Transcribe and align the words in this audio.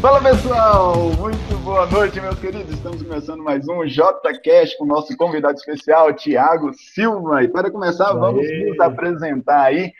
Fala 0.00 0.18
pessoal, 0.22 1.10
muito 1.18 1.58
boa 1.62 1.84
noite, 1.84 2.18
meus 2.22 2.38
queridos. 2.38 2.72
Estamos 2.72 3.02
começando 3.02 3.44
mais 3.44 3.68
um 3.68 3.84
JCast 3.84 4.78
com 4.78 4.84
o 4.84 4.86
nosso 4.86 5.14
convidado 5.14 5.58
especial, 5.58 6.10
Tiago 6.14 6.72
Silva. 6.72 7.44
E 7.44 7.48
para 7.48 7.70
começar, 7.70 8.10
vamos 8.14 8.46
nos 8.64 8.80
apresentar 8.80 9.64
aí. 9.64 9.92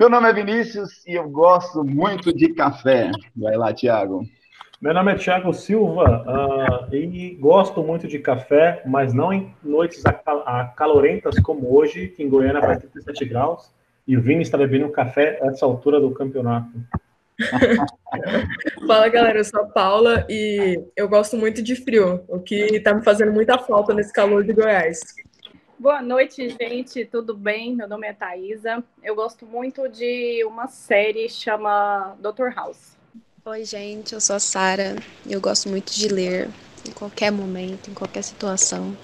Meu 0.00 0.08
nome 0.08 0.30
é 0.30 0.32
Vinícius 0.32 1.06
e 1.06 1.12
eu 1.12 1.28
gosto 1.28 1.84
muito 1.84 2.34
de 2.34 2.54
café. 2.54 3.10
Vai 3.36 3.58
lá, 3.58 3.74
Tiago. 3.74 4.24
Meu 4.80 4.94
nome 4.94 5.12
é 5.12 5.16
Tiago 5.16 5.52
Silva 5.52 6.88
uh, 6.90 6.94
e 6.94 7.36
gosto 7.38 7.82
muito 7.82 8.08
de 8.08 8.18
café, 8.18 8.82
mas 8.86 9.12
não 9.12 9.34
em 9.34 9.54
noites 9.62 10.02
acalorentas 10.46 11.38
como 11.40 11.76
hoje, 11.76 12.08
que 12.08 12.22
em 12.22 12.30
Goiânia 12.30 12.62
faz 12.62 12.78
37 12.78 13.26
graus, 13.26 13.70
e 14.08 14.16
o 14.16 14.22
Vini 14.22 14.40
está 14.40 14.56
bebendo 14.56 14.88
café 14.88 15.38
a 15.42 15.48
essa 15.48 15.66
altura 15.66 16.00
do 16.00 16.10
campeonato. 16.12 16.70
Fala 18.86 19.08
galera, 19.08 19.40
eu 19.40 19.44
sou 19.44 19.60
a 19.60 19.66
Paula 19.66 20.26
e 20.28 20.82
eu 20.96 21.08
gosto 21.08 21.36
muito 21.36 21.62
de 21.62 21.76
frio, 21.76 22.24
o 22.28 22.40
que 22.40 22.76
está 22.76 22.94
me 22.94 23.04
fazendo 23.04 23.32
muita 23.32 23.58
falta 23.58 23.92
nesse 23.92 24.12
calor 24.12 24.42
de 24.42 24.54
Goiás. 24.54 25.00
Boa 25.78 26.00
noite, 26.00 26.48
gente, 26.48 27.04
tudo 27.04 27.36
bem? 27.36 27.76
Meu 27.76 27.86
nome 27.86 28.06
é 28.06 28.14
Thaisa. 28.14 28.82
Eu 29.02 29.14
gosto 29.14 29.44
muito 29.44 29.86
de 29.88 30.42
uma 30.46 30.66
série 30.66 31.28
chama 31.28 32.16
Dr. 32.18 32.54
House. 32.54 32.96
Oi, 33.44 33.64
gente, 33.64 34.14
eu 34.14 34.20
sou 34.20 34.36
a 34.36 34.40
Sara 34.40 34.96
e 35.26 35.34
eu 35.34 35.40
gosto 35.40 35.68
muito 35.68 35.92
de 35.92 36.08
ler 36.08 36.48
em 36.88 36.92
qualquer 36.92 37.30
momento, 37.30 37.90
em 37.90 37.94
qualquer 37.94 38.22
situação. 38.22 38.96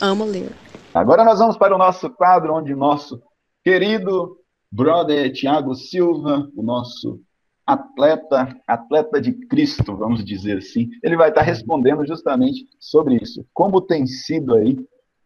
Amo 0.00 0.24
ler. 0.24 0.52
Agora 0.94 1.24
nós 1.24 1.40
vamos 1.40 1.56
para 1.56 1.74
o 1.74 1.78
nosso 1.78 2.08
quadro 2.08 2.54
onde 2.54 2.74
nosso 2.74 3.20
querido 3.64 4.38
brother 4.70 5.32
Tiago 5.32 5.74
Silva, 5.74 6.48
o 6.54 6.62
nosso 6.62 7.20
atleta, 7.66 8.56
atleta 8.66 9.20
de 9.20 9.32
Cristo, 9.46 9.96
vamos 9.96 10.24
dizer 10.24 10.58
assim, 10.58 10.88
ele 11.02 11.16
vai 11.16 11.28
estar 11.28 11.42
respondendo 11.42 12.06
justamente 12.06 12.66
sobre 12.78 13.16
isso. 13.16 13.44
Como 13.52 13.80
tem 13.80 14.06
sido 14.06 14.54
aí 14.54 14.76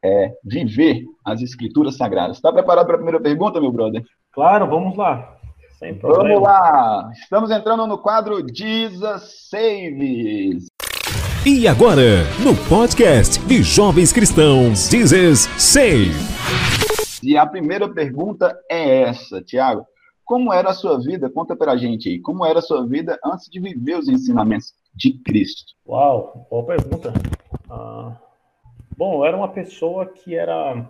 é, 0.05 0.33
viver 0.45 1.05
as 1.25 1.41
escrituras 1.41 1.97
sagradas. 1.97 2.37
Está 2.37 2.53
preparado 2.53 2.87
para 2.87 2.97
a 2.97 2.99
primeira 2.99 3.21
pergunta, 3.21 3.61
meu 3.61 3.73
brother? 3.73 4.05
Claro, 4.33 4.69
vamos 4.69 4.97
lá. 4.97 5.39
Sem 5.79 5.95
problema. 5.95 6.29
Vamos 6.29 6.43
lá! 6.43 7.11
Estamos 7.15 7.51
entrando 7.51 7.87
no 7.87 7.99
quadro 7.99 8.45
Jesus 8.55 9.49
Saves. 9.51 10.67
E 11.47 11.67
agora, 11.67 12.25
no 12.43 12.55
podcast 12.69 13.39
de 13.47 13.63
Jovens 13.63 14.13
Cristãos, 14.13 14.89
Jesus 14.91 15.41
Save. 15.59 16.13
E 17.23 17.37
a 17.37 17.47
primeira 17.47 17.89
pergunta 17.89 18.59
é 18.71 19.03
essa, 19.03 19.43
Tiago. 19.43 19.87
Como 20.25 20.53
era 20.53 20.71
a 20.71 20.75
sua 20.75 20.99
vida? 20.99 21.29
Conta 21.29 21.55
pra 21.55 21.77
gente 21.77 22.09
aí. 22.09 22.21
Como 22.21 22.47
era 22.47 22.59
a 22.59 22.63
sua 22.63 22.87
vida 22.87 23.19
antes 23.25 23.49
de 23.51 23.61
viver 23.61 23.99
os 23.99 24.09
ensinamentos 24.09 24.75
de 24.95 25.13
Cristo? 25.23 25.75
Uau, 25.87 26.47
boa 26.51 26.65
pergunta. 26.65 27.13
Ah, 27.69 28.17
bom, 28.97 29.19
eu 29.19 29.25
era 29.27 29.37
uma 29.37 29.49
pessoa 29.49 30.07
que 30.07 30.35
era 30.35 30.89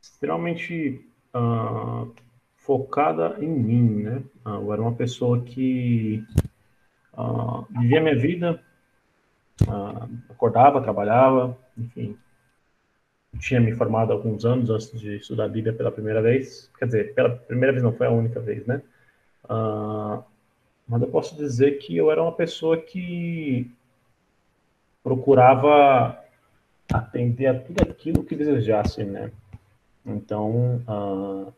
extremamente 0.00 1.08
ah, 1.32 2.06
focada 2.56 3.36
em 3.40 3.48
mim, 3.48 4.02
né? 4.02 4.22
Ah, 4.44 4.56
eu 4.56 4.72
era 4.72 4.82
uma 4.82 4.94
pessoa 4.94 5.40
que 5.40 6.22
vivia 7.70 8.00
minha 8.02 8.18
vida, 8.18 8.62
acordava, 10.28 10.82
trabalhava, 10.82 11.56
enfim. 11.78 12.18
Tinha 13.38 13.60
me 13.60 13.72
formado 13.72 14.12
alguns 14.12 14.44
anos 14.44 14.70
antes 14.70 14.98
de 14.98 15.16
estudar 15.16 15.44
a 15.44 15.48
Bíblia 15.48 15.72
pela 15.72 15.92
primeira 15.92 16.22
vez. 16.22 16.70
Quer 16.78 16.86
dizer, 16.86 17.14
pela 17.14 17.30
primeira 17.30 17.72
vez 17.72 17.82
não 17.82 17.92
foi 17.92 18.06
a 18.06 18.10
única 18.10 18.40
vez, 18.40 18.66
né? 18.66 18.82
Uh, 19.44 20.22
mas 20.88 21.02
eu 21.02 21.08
posso 21.08 21.36
dizer 21.36 21.78
que 21.78 21.96
eu 21.96 22.10
era 22.10 22.22
uma 22.22 22.32
pessoa 22.32 22.76
que 22.76 23.70
procurava 25.02 26.18
atender 26.92 27.46
a 27.46 27.58
tudo 27.58 27.82
aquilo 27.82 28.24
que 28.24 28.36
desejasse, 28.36 29.04
né? 29.04 29.30
Então, 30.04 30.82
uh, 30.88 31.52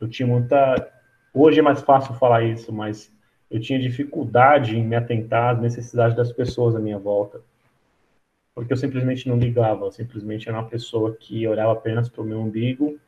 eu 0.00 0.08
tinha 0.08 0.26
muita. 0.26 0.90
Hoje 1.32 1.60
é 1.60 1.62
mais 1.62 1.80
fácil 1.80 2.14
falar 2.14 2.44
isso, 2.44 2.72
mas 2.72 3.12
eu 3.50 3.60
tinha 3.60 3.78
dificuldade 3.78 4.76
em 4.76 4.84
me 4.84 4.96
atentar 4.96 5.54
às 5.54 5.60
necessidades 5.60 6.16
das 6.16 6.32
pessoas 6.32 6.76
à 6.76 6.78
minha 6.78 6.98
volta. 6.98 7.40
Porque 8.58 8.72
eu 8.72 8.76
simplesmente 8.76 9.28
não 9.28 9.38
ligava, 9.38 9.84
eu 9.84 9.92
simplesmente 9.92 10.48
era 10.48 10.58
uma 10.58 10.68
pessoa 10.68 11.14
que 11.14 11.46
olhava 11.46 11.70
apenas 11.70 12.08
para 12.08 12.22
o 12.22 12.24
meu 12.24 12.40
umbigo 12.40 12.98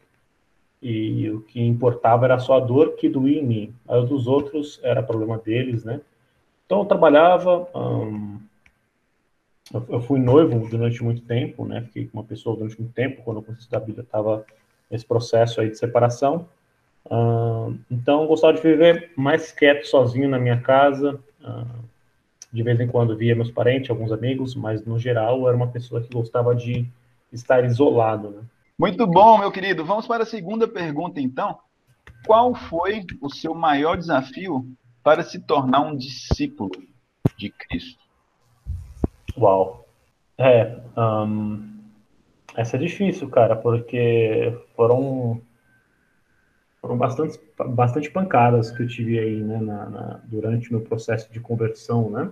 e 0.80 1.28
o 1.28 1.40
que 1.40 1.60
importava 1.60 2.24
era 2.24 2.38
só 2.38 2.58
a 2.58 2.60
dor 2.60 2.94
que 2.94 3.08
doía 3.08 3.40
em 3.40 3.44
mim. 3.44 3.74
A 3.88 3.98
dos 3.98 4.28
outros 4.28 4.78
era 4.80 5.02
problema 5.02 5.38
deles, 5.38 5.82
né? 5.82 6.00
Então 6.64 6.78
eu 6.78 6.84
trabalhava, 6.84 7.68
hum, 7.74 8.38
eu 9.88 10.00
fui 10.02 10.20
noivo 10.20 10.68
durante 10.68 11.02
muito 11.02 11.22
tempo, 11.22 11.66
né? 11.66 11.82
Fiquei 11.82 12.06
com 12.06 12.18
uma 12.18 12.24
pessoa 12.24 12.54
durante 12.54 12.80
muito 12.80 12.94
tempo, 12.94 13.20
quando 13.24 13.38
eu 13.38 13.42
comecei 13.42 13.58
a 13.58 13.64
estudar 13.64 13.78
a 13.78 13.84
Bíblia, 13.84 14.04
estava 14.04 14.46
nesse 14.88 15.04
processo 15.04 15.60
aí 15.60 15.68
de 15.68 15.76
separação. 15.76 16.48
Então, 17.90 18.24
gostava 18.28 18.52
de 18.52 18.62
viver 18.62 19.10
mais 19.16 19.50
quieto, 19.50 19.84
sozinho 19.84 20.28
na 20.28 20.38
minha 20.38 20.60
casa. 20.60 21.18
Uh, 21.40 21.89
de 22.52 22.62
vez 22.62 22.80
em 22.80 22.86
quando 22.86 23.16
via 23.16 23.34
meus 23.34 23.50
parentes, 23.50 23.90
alguns 23.90 24.10
amigos, 24.10 24.54
mas 24.54 24.84
no 24.84 24.98
geral 24.98 25.46
era 25.46 25.56
uma 25.56 25.68
pessoa 25.68 26.00
que 26.00 26.12
gostava 26.12 26.54
de 26.54 26.86
estar 27.32 27.64
isolado. 27.64 28.30
Né? 28.30 28.42
Muito 28.78 29.06
bom, 29.06 29.38
meu 29.38 29.52
querido. 29.52 29.84
Vamos 29.84 30.06
para 30.06 30.24
a 30.24 30.26
segunda 30.26 30.66
pergunta, 30.66 31.20
então. 31.20 31.58
Qual 32.26 32.54
foi 32.54 33.04
o 33.20 33.30
seu 33.30 33.54
maior 33.54 33.96
desafio 33.96 34.66
para 35.02 35.22
se 35.22 35.38
tornar 35.38 35.80
um 35.80 35.96
discípulo 35.96 36.70
de 37.36 37.50
Cristo? 37.50 38.00
Uau. 39.36 39.86
É, 40.36 40.80
um, 40.96 41.78
essa 42.56 42.76
é 42.76 42.80
difícil, 42.80 43.28
cara, 43.28 43.54
porque 43.54 44.58
foram 44.74 45.40
foram 46.80 46.96
bastante, 46.96 47.38
bastante 47.68 48.10
pancadas 48.10 48.70
que 48.70 48.82
eu 48.82 48.88
tive 48.88 49.18
aí, 49.18 49.42
né, 49.42 49.60
na, 49.60 49.90
na, 49.90 50.20
durante 50.24 50.70
o 50.70 50.72
meu 50.72 50.80
processo 50.80 51.30
de 51.30 51.38
conversão, 51.38 52.10
né? 52.10 52.30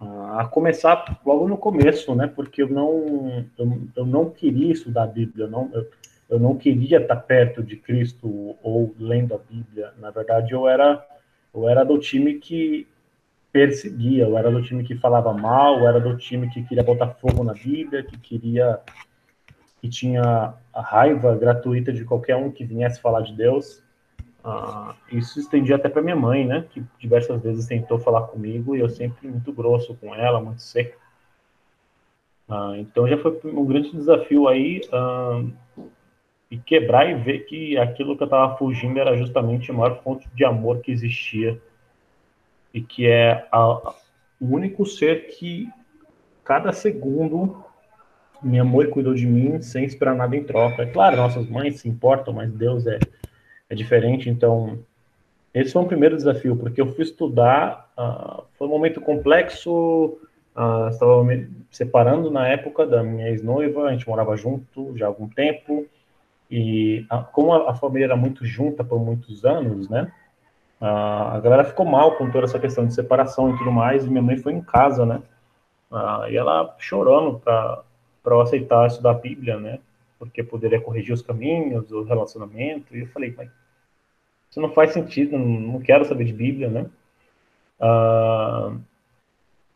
Ah, 0.00 0.40
a 0.40 0.46
começar 0.46 1.20
logo 1.24 1.46
no 1.46 1.56
começo, 1.56 2.14
né? 2.14 2.26
Porque 2.26 2.62
eu 2.62 2.68
não, 2.68 3.46
eu, 3.56 3.82
eu 3.96 4.06
não 4.06 4.28
queria 4.30 4.72
estudar 4.72 5.04
a 5.04 5.06
Bíblia, 5.06 5.44
eu 5.46 5.50
não, 5.50 5.70
eu, 5.72 5.88
eu 6.30 6.38
não 6.40 6.56
queria 6.56 6.98
estar 6.98 7.16
perto 7.16 7.62
de 7.62 7.76
Cristo 7.76 8.56
ou 8.62 8.94
lendo 8.98 9.34
a 9.34 9.38
Bíblia. 9.38 9.92
Na 9.98 10.10
verdade, 10.10 10.52
eu 10.52 10.66
era, 10.66 11.06
eu 11.54 11.68
era 11.68 11.84
do 11.84 11.96
time 11.98 12.34
que 12.34 12.88
perseguia, 13.52 14.24
eu 14.24 14.36
era 14.36 14.50
do 14.50 14.62
time 14.62 14.82
que 14.82 14.96
falava 14.96 15.32
mal, 15.32 15.78
eu 15.78 15.86
era 15.86 16.00
do 16.00 16.16
time 16.16 16.50
que 16.50 16.64
queria 16.64 16.82
botar 16.82 17.10
fogo 17.10 17.44
na 17.44 17.52
Bíblia, 17.52 18.02
que 18.02 18.18
queria 18.18 18.80
que 19.84 19.90
tinha 19.90 20.54
a 20.72 20.80
raiva 20.80 21.36
gratuita 21.36 21.92
de 21.92 22.06
qualquer 22.06 22.36
um 22.36 22.50
que 22.50 22.64
viesse 22.64 23.02
falar 23.02 23.20
de 23.20 23.34
Deus. 23.34 23.82
Uh, 24.42 24.94
isso 25.12 25.38
estendia 25.38 25.76
até 25.76 25.90
para 25.90 26.00
minha 26.00 26.16
mãe, 26.16 26.46
né? 26.46 26.66
Que 26.70 26.82
diversas 26.98 27.42
vezes 27.42 27.66
tentou 27.66 27.98
falar 27.98 28.22
comigo 28.28 28.74
e 28.74 28.80
eu 28.80 28.88
sempre 28.88 29.28
muito 29.28 29.52
grosso 29.52 29.94
com 29.96 30.14
ela, 30.14 30.40
muito 30.40 30.62
seco. 30.62 30.98
Uh, 32.48 32.76
então 32.76 33.06
já 33.06 33.18
foi 33.18 33.38
um 33.44 33.66
grande 33.66 33.92
desafio 33.92 34.48
aí 34.48 34.80
uh, 34.90 35.52
e 36.50 36.56
quebrar 36.56 37.10
e 37.10 37.16
ver 37.16 37.40
que 37.40 37.76
aquilo 37.76 38.16
que 38.16 38.22
eu 38.22 38.26
estava 38.26 38.56
fugindo 38.56 38.98
era 38.98 39.14
justamente 39.18 39.70
a 39.70 39.74
maior 39.74 40.02
fonte 40.02 40.26
de 40.34 40.46
amor 40.46 40.80
que 40.80 40.92
existia 40.92 41.60
e 42.72 42.80
que 42.80 43.06
é 43.06 43.46
a, 43.52 43.92
o 44.40 44.46
único 44.46 44.86
ser 44.86 45.26
que 45.26 45.68
cada 46.42 46.72
segundo 46.72 47.62
minha 48.42 48.64
mãe 48.64 48.88
cuidou 48.88 49.14
de 49.14 49.26
mim 49.26 49.60
sem 49.62 49.84
esperar 49.84 50.14
nada 50.14 50.36
em 50.36 50.44
troca. 50.44 50.82
É 50.82 50.86
claro, 50.86 51.16
nossas 51.16 51.48
mães 51.48 51.80
se 51.80 51.88
importam, 51.88 52.34
mas 52.34 52.52
Deus 52.52 52.86
é, 52.86 52.98
é 53.68 53.74
diferente. 53.74 54.28
Então, 54.28 54.78
esse 55.54 55.72
foi 55.72 55.82
o 55.82 55.86
primeiro 55.86 56.16
desafio, 56.16 56.56
porque 56.56 56.80
eu 56.80 56.92
fui 56.92 57.04
estudar, 57.04 57.88
uh, 57.96 58.42
foi 58.58 58.66
um 58.66 58.70
momento 58.70 59.00
complexo, 59.00 60.18
uh, 60.56 60.88
estava 60.90 61.22
me 61.22 61.48
separando 61.70 62.28
na 62.28 62.48
época 62.48 62.84
da 62.84 63.04
minha 63.04 63.28
ex-noiva, 63.28 63.84
a 63.84 63.92
gente 63.92 64.08
morava 64.08 64.36
junto 64.36 64.98
já 64.98 65.06
há 65.06 65.08
algum 65.08 65.28
tempo, 65.28 65.86
e 66.50 67.06
uh, 67.12 67.24
como 67.30 67.52
a, 67.52 67.70
a, 67.70 67.74
família 67.74 68.06
era 68.06 68.16
muito 68.16 68.44
junta 68.44 68.82
por 68.82 68.98
muitos 68.98 69.44
anos, 69.44 69.88
né, 69.88 70.10
a 70.80 71.40
galera 71.42 71.64
ficou 71.64 71.86
mal 71.86 72.16
com 72.16 72.30
toda 72.30 72.44
essa 72.44 72.58
questão 72.58 72.84
de 72.84 72.92
separação 72.92 73.54
e 73.54 73.56
tudo 73.56 73.70
mais, 73.70 74.04
e 74.04 74.10
minha 74.10 74.20
mãe 74.20 74.36
foi 74.36 74.52
em 74.52 74.60
casa, 74.60 75.06
né, 75.06 75.22
e 76.28 76.36
ela 76.36 76.74
chorando 76.78 77.38
para 77.38 77.82
para 78.24 78.34
eu 78.34 78.40
aceitar 78.40 78.86
estudar 78.86 79.10
a 79.10 79.14
Bíblia, 79.14 79.60
né? 79.60 79.78
Porque 80.18 80.42
poderia 80.42 80.80
corrigir 80.80 81.12
os 81.12 81.20
caminhos, 81.20 81.92
o 81.92 82.02
relacionamento. 82.02 82.96
E 82.96 83.00
eu 83.00 83.06
falei, 83.08 83.34
mas 83.36 83.50
isso 84.50 84.60
não 84.60 84.72
faz 84.72 84.92
sentido, 84.92 85.38
não, 85.38 85.78
quero 85.80 86.06
saber 86.06 86.24
de 86.24 86.32
Bíblia, 86.32 86.70
né? 86.70 86.86
Uh, 87.78 88.80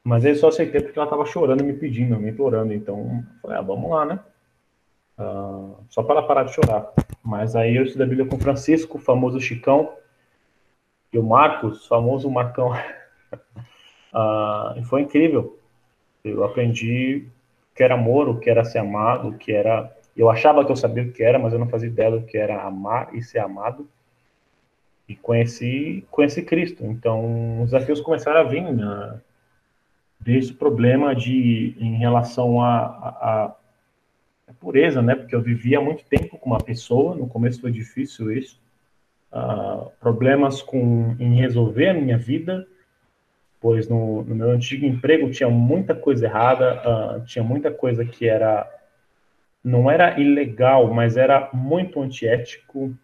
mas 0.03 0.25
aí 0.25 0.35
só 0.35 0.49
aceitei 0.49 0.81
porque 0.81 0.99
ela 0.99 1.07
estava 1.07 1.27
chorando, 1.27 1.63
me 1.63 1.75
pedindo, 1.75 2.19
me 2.19 2.31
implorando. 2.31 2.73
Então, 2.73 2.99
eu 2.99 3.41
falei, 3.43 3.59
ah, 3.59 3.63
vamos 3.63 3.91
lá, 3.91 4.07
né? 4.07 4.19
Uh, 5.19 5.77
só 5.91 6.03
para 6.03 6.19
ela 6.19 6.27
parar 6.27 6.45
de 6.45 6.55
chorar. 6.55 6.91
Mas 7.23 7.55
aí 7.55 7.77
eu 7.77 7.83
estudei 7.83 8.07
a 8.07 8.09
Bíblia 8.09 8.29
com 8.29 8.39
Francisco, 8.39 8.99
famoso 8.99 9.39
Chicão, 9.39 9.93
e 11.13 11.19
o 11.19 11.23
Marcos, 11.23 11.87
famoso 11.87 12.31
Marcão. 12.31 12.71
Uh, 14.15 14.79
e 14.81 14.85
foi 14.85 15.03
incrível. 15.03 15.59
Eu 16.25 16.45
aprendi 16.45 17.27
que 17.79 17.85
era 17.85 17.95
amor, 17.95 18.29
o 18.29 18.41
que 18.41 18.51
era 18.51 18.65
ser 18.65 18.79
amado, 18.79 19.29
o 19.29 19.39
que 19.39 19.53
era. 19.53 19.97
Eu 20.17 20.29
achava 20.29 20.65
que 20.65 20.73
eu 20.73 20.77
sabia 20.77 21.05
o 21.05 21.13
que 21.13 21.23
era, 21.23 21.39
mas 21.39 21.53
eu 21.53 21.61
não 21.61 21.69
fazia 21.69 21.89
ideia 21.89 22.11
do 22.11 22.23
que 22.23 22.37
era 22.37 22.61
amar 22.61 23.15
e 23.15 23.23
ser 23.23 23.39
amado. 23.39 23.89
E 25.09 25.15
conheci, 25.15 26.05
conheci 26.11 26.43
Cristo. 26.43 26.85
Então, 26.85 27.63
os 27.63 27.71
desafios 27.71 28.01
começaram 28.01 28.41
a 28.41 28.43
vir 28.43 28.63
né? 28.63 29.21
desde 30.19 30.53
o 30.53 30.57
problema 30.57 31.15
de 31.15 31.77
em 31.79 31.95
relação 31.95 32.61
a, 32.61 32.79
a, 32.79 33.55
a, 34.49 34.53
pureza, 34.59 35.01
né? 35.01 35.15
Porque 35.15 35.37
eu 35.37 35.41
vivia 35.41 35.81
muito 35.81 36.05
tempo 36.05 36.37
com 36.37 36.51
uma 36.51 36.61
pessoa. 36.61 37.15
No 37.15 37.29
começo 37.29 37.61
foi 37.61 37.71
difícil 37.71 38.33
isso. 38.33 38.61
Uh, 39.33 39.89
problemas 40.01 40.61
com 40.63 41.15
em 41.21 41.37
resolver 41.37 41.91
a 41.91 41.95
minha 41.95 42.19
vida 42.19 42.67
pois 43.61 43.89
no, 43.89 44.23
no, 44.23 44.35
meu 44.35 44.51
antigo 44.51 44.87
emprego 44.87 45.31
tinha 45.31 45.51
muita 45.51 45.95
coisa 45.95 46.27
errada, 46.27 46.83
uh, 46.83 47.25
tinha 47.25 47.43
muita 47.43 47.71
coisa 47.71 48.05
que 48.05 48.29
era 48.29 48.69
não 49.63 49.91
era 49.91 50.19
ilegal, 50.19 50.93
mas 50.95 51.17
era 51.17 51.51
muito 51.53 52.01
antiético 52.01 52.95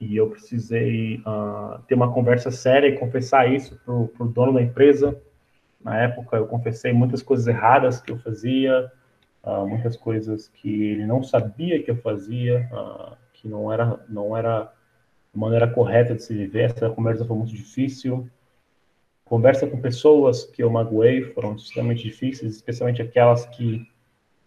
e 0.00 0.16
eu 0.16 0.30
precisei 0.30 1.18
uh, 1.18 1.80
ter 1.86 1.94
uma 1.94 2.12
conversa 2.12 2.50
séria 2.50 2.88
e 2.88 2.98
confessar 2.98 3.52
isso 3.52 3.78
pro, 3.84 4.08
pro 4.08 4.26
dono 4.26 4.54
da 4.54 4.62
empresa. 4.62 5.20
Na 5.80 5.98
época 5.98 6.38
eu 6.38 6.46
confessei 6.46 6.92
muitas 6.92 7.22
coisas 7.22 7.46
erradas 7.46 8.00
que 8.00 8.10
eu 8.10 8.18
fazia, 8.18 8.90
uh, 9.44 9.66
muitas 9.66 9.96
coisas 9.96 10.48
que 10.48 10.92
ele 10.92 11.06
não 11.06 11.22
sabia 11.22 11.82
que 11.82 11.90
eu 11.90 11.96
fazia, 11.96 12.66
que 13.34 13.46
não 13.46 13.70
era 13.70 14.00
não 14.08 14.34
era 14.34 14.72
a 15.34 15.38
maneira 15.38 15.68
correta 15.68 16.14
de 16.14 16.22
se 16.22 16.34
viver. 16.34 16.64
Essa 16.64 16.88
conversa 16.88 17.24
foi 17.24 17.36
muito 17.36 17.54
difícil. 17.54 18.28
Conversa 19.30 19.64
com 19.64 19.80
pessoas 19.80 20.42
que 20.42 20.60
eu 20.60 20.68
magoei 20.68 21.22
foram 21.22 21.54
extremamente 21.54 22.02
difíceis, 22.02 22.56
especialmente 22.56 23.00
aquelas 23.00 23.46
que 23.46 23.88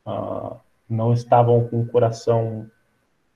uh, 0.06 0.58
não 0.90 1.14
estavam 1.14 1.66
com 1.70 1.80
o 1.80 1.88
coração 1.88 2.70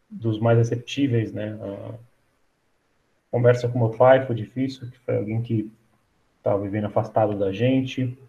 dos 0.09 0.41
mais 0.41 0.57
receptíveis, 0.57 1.31
né? 1.31 1.53
Uh, 1.55 1.93
conversa 3.31 3.69
com 3.69 3.79
meu 3.79 3.91
pai 3.91 4.25
foi 4.25 4.35
difícil, 4.35 4.91
que 4.91 4.99
foi 4.99 5.15
alguém 5.15 5.41
que 5.41 5.71
estava 6.37 6.61
vivendo 6.61 6.87
afastado 6.87 7.39
da 7.39 7.49
gente. 7.53 8.19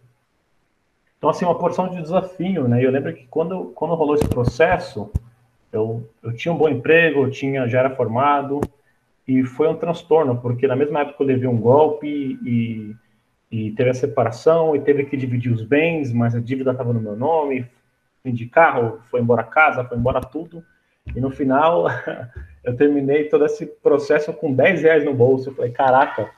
Então, 1.16 1.28
assim, 1.28 1.44
uma 1.44 1.58
porção 1.58 1.88
de 1.88 2.00
desafio, 2.00 2.68
né? 2.68 2.86
Eu 2.86 2.92
lembro 2.92 3.12
que 3.12 3.26
quando, 3.26 3.72
quando 3.74 3.96
rolou 3.96 4.14
esse 4.14 4.28
processo, 4.28 5.10
eu, 5.72 6.08
eu 6.22 6.32
tinha 6.36 6.54
um 6.54 6.56
bom 6.56 6.68
emprego, 6.68 7.24
eu 7.24 7.30
tinha, 7.32 7.66
já 7.66 7.80
era 7.80 7.96
formado, 7.96 8.60
e 9.26 9.42
foi 9.42 9.66
um 9.66 9.76
transtorno, 9.76 10.40
porque 10.40 10.68
na 10.68 10.76
mesma 10.76 11.00
época 11.00 11.20
eu 11.20 11.26
levei 11.26 11.48
um 11.48 11.58
golpe 11.58 12.06
e 12.06 12.94
e 13.50 13.70
teve 13.72 13.90
a 13.90 13.94
separação 13.94 14.76
e 14.76 14.80
teve 14.80 15.04
que 15.04 15.16
dividir 15.16 15.50
os 15.50 15.62
bens, 15.62 16.12
mas 16.12 16.34
a 16.34 16.40
dívida 16.40 16.72
estava 16.72 16.92
no 16.92 17.00
meu 17.00 17.16
nome, 17.16 17.66
fim 18.22 18.32
de 18.32 18.46
carro, 18.46 19.00
foi 19.10 19.20
embora 19.20 19.42
casa, 19.42 19.84
foi 19.84 19.96
embora 19.96 20.20
tudo. 20.20 20.62
E 21.14 21.20
no 21.20 21.30
final, 21.30 21.86
eu 22.62 22.76
terminei 22.76 23.24
todo 23.24 23.46
esse 23.46 23.64
processo 23.64 24.32
com 24.32 24.52
10 24.52 24.82
reais 24.82 25.04
no 25.04 25.14
bolso. 25.14 25.48
Eu 25.48 25.54
falei, 25.54 25.70
caraca, 25.70 26.30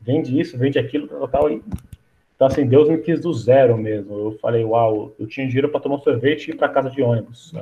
vende 0.00 0.38
isso, 0.38 0.58
vende 0.58 0.78
aquilo, 0.78 1.08
tal, 1.08 1.28
tal. 1.28 1.50
Então, 1.50 2.46
assim, 2.46 2.66
Deus 2.66 2.88
me 2.88 2.98
quis 2.98 3.20
do 3.20 3.32
zero 3.32 3.76
mesmo. 3.76 4.14
Eu 4.14 4.38
falei, 4.38 4.64
uau, 4.64 5.14
eu 5.18 5.26
tinha 5.26 5.46
dinheiro 5.46 5.68
para 5.68 5.80
tomar 5.80 5.98
sorvete 5.98 6.48
e 6.48 6.50
ir 6.50 6.56
para 6.56 6.68
casa 6.68 6.90
de 6.90 7.02
ônibus. 7.02 7.52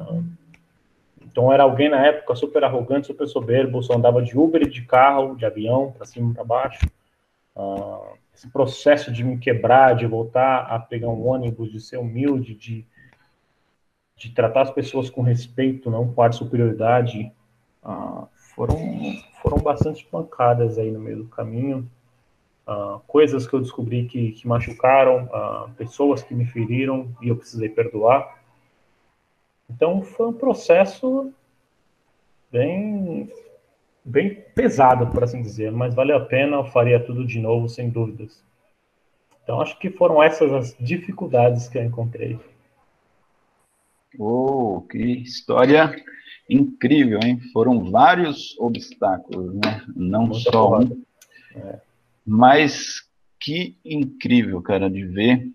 Então, 1.25 1.53
era 1.53 1.63
alguém 1.63 1.89
na 1.89 2.05
época 2.05 2.35
super 2.35 2.65
arrogante, 2.65 3.07
super 3.07 3.29
soberbo, 3.29 3.83
só 3.83 3.95
andava 3.95 4.23
de 4.23 4.37
Uber 4.37 4.69
de 4.69 4.83
carro, 4.83 5.37
de 5.37 5.45
avião, 5.45 5.93
para 5.93 6.07
cima 6.07 6.31
e 6.31 6.35
para 6.35 6.45
baixo. 6.45 6.87
Uh, 7.55 8.08
esse 8.39 8.49
processo 8.51 9.11
de 9.11 9.25
me 9.25 9.37
quebrar, 9.37 9.97
de 9.97 10.07
voltar 10.07 10.61
a 10.61 10.79
pegar 10.79 11.09
um 11.09 11.27
ônibus, 11.27 11.73
de 11.73 11.81
ser 11.81 11.97
humilde, 11.97 12.55
de, 12.55 12.87
de 14.17 14.31
tratar 14.31 14.63
as 14.63 14.71
pessoas 14.71 15.11
com 15.11 15.23
respeito, 15.23 15.91
não 15.91 16.13
com 16.13 16.23
ar 16.23 16.31
de 16.31 16.37
superioridade, 16.37 17.33
uh, 17.83 18.29
foram, 18.55 18.79
foram 19.43 19.59
bastante 19.59 20.05
pancadas 20.05 20.79
aí 20.79 20.89
no 20.89 21.01
meio 21.01 21.25
do 21.25 21.29
caminho. 21.29 21.91
Uh, 22.65 23.01
coisas 23.09 23.45
que 23.45 23.55
eu 23.55 23.61
descobri 23.61 24.07
que, 24.07 24.31
que 24.31 24.47
machucaram, 24.47 25.25
uh, 25.25 25.75
pessoas 25.75 26.23
que 26.23 26.33
me 26.33 26.45
feriram 26.47 27.13
e 27.21 27.29
eu 27.29 27.37
precisei 27.37 27.69
perdoar. 27.69 28.39
Então 29.69 30.01
foi 30.01 30.29
um 30.29 30.33
processo 30.33 31.33
bem 32.53 33.33
bem 34.05 34.43
pesado, 34.55 35.07
por 35.09 35.23
assim 35.23 35.43
dizer, 35.43 35.71
mas 35.71 35.95
valeu 35.95 36.17
a 36.17 36.25
pena, 36.25 36.57
eu 36.57 36.65
faria 36.65 36.99
tudo 36.99 37.27
de 37.27 37.39
novo, 37.39 37.69
sem 37.69 37.91
dúvidas. 37.91 38.43
Então, 39.43 39.61
acho 39.61 39.79
que 39.79 39.91
foram 39.91 40.23
essas 40.23 40.53
as 40.53 40.77
dificuldades 40.79 41.69
que 41.69 41.79
eu 41.79 41.85
encontrei. 41.85 42.39
Oh, 44.19 44.83
que 44.91 44.99
história 44.99 45.95
incrível, 46.49 47.21
hein? 47.23 47.41
Foram 47.53 47.91
vários 47.91 48.59
obstáculos, 48.59 49.55
né? 49.55 49.85
Não 49.95 50.27
Muito 50.27 50.51
só 50.51 50.79
um. 50.79 51.03
É. 51.55 51.81
Mas 52.27 53.03
que 53.41 53.79
incrível, 53.85 54.61
cara, 54.61 54.91
de 54.91 55.05
ver 55.05 55.51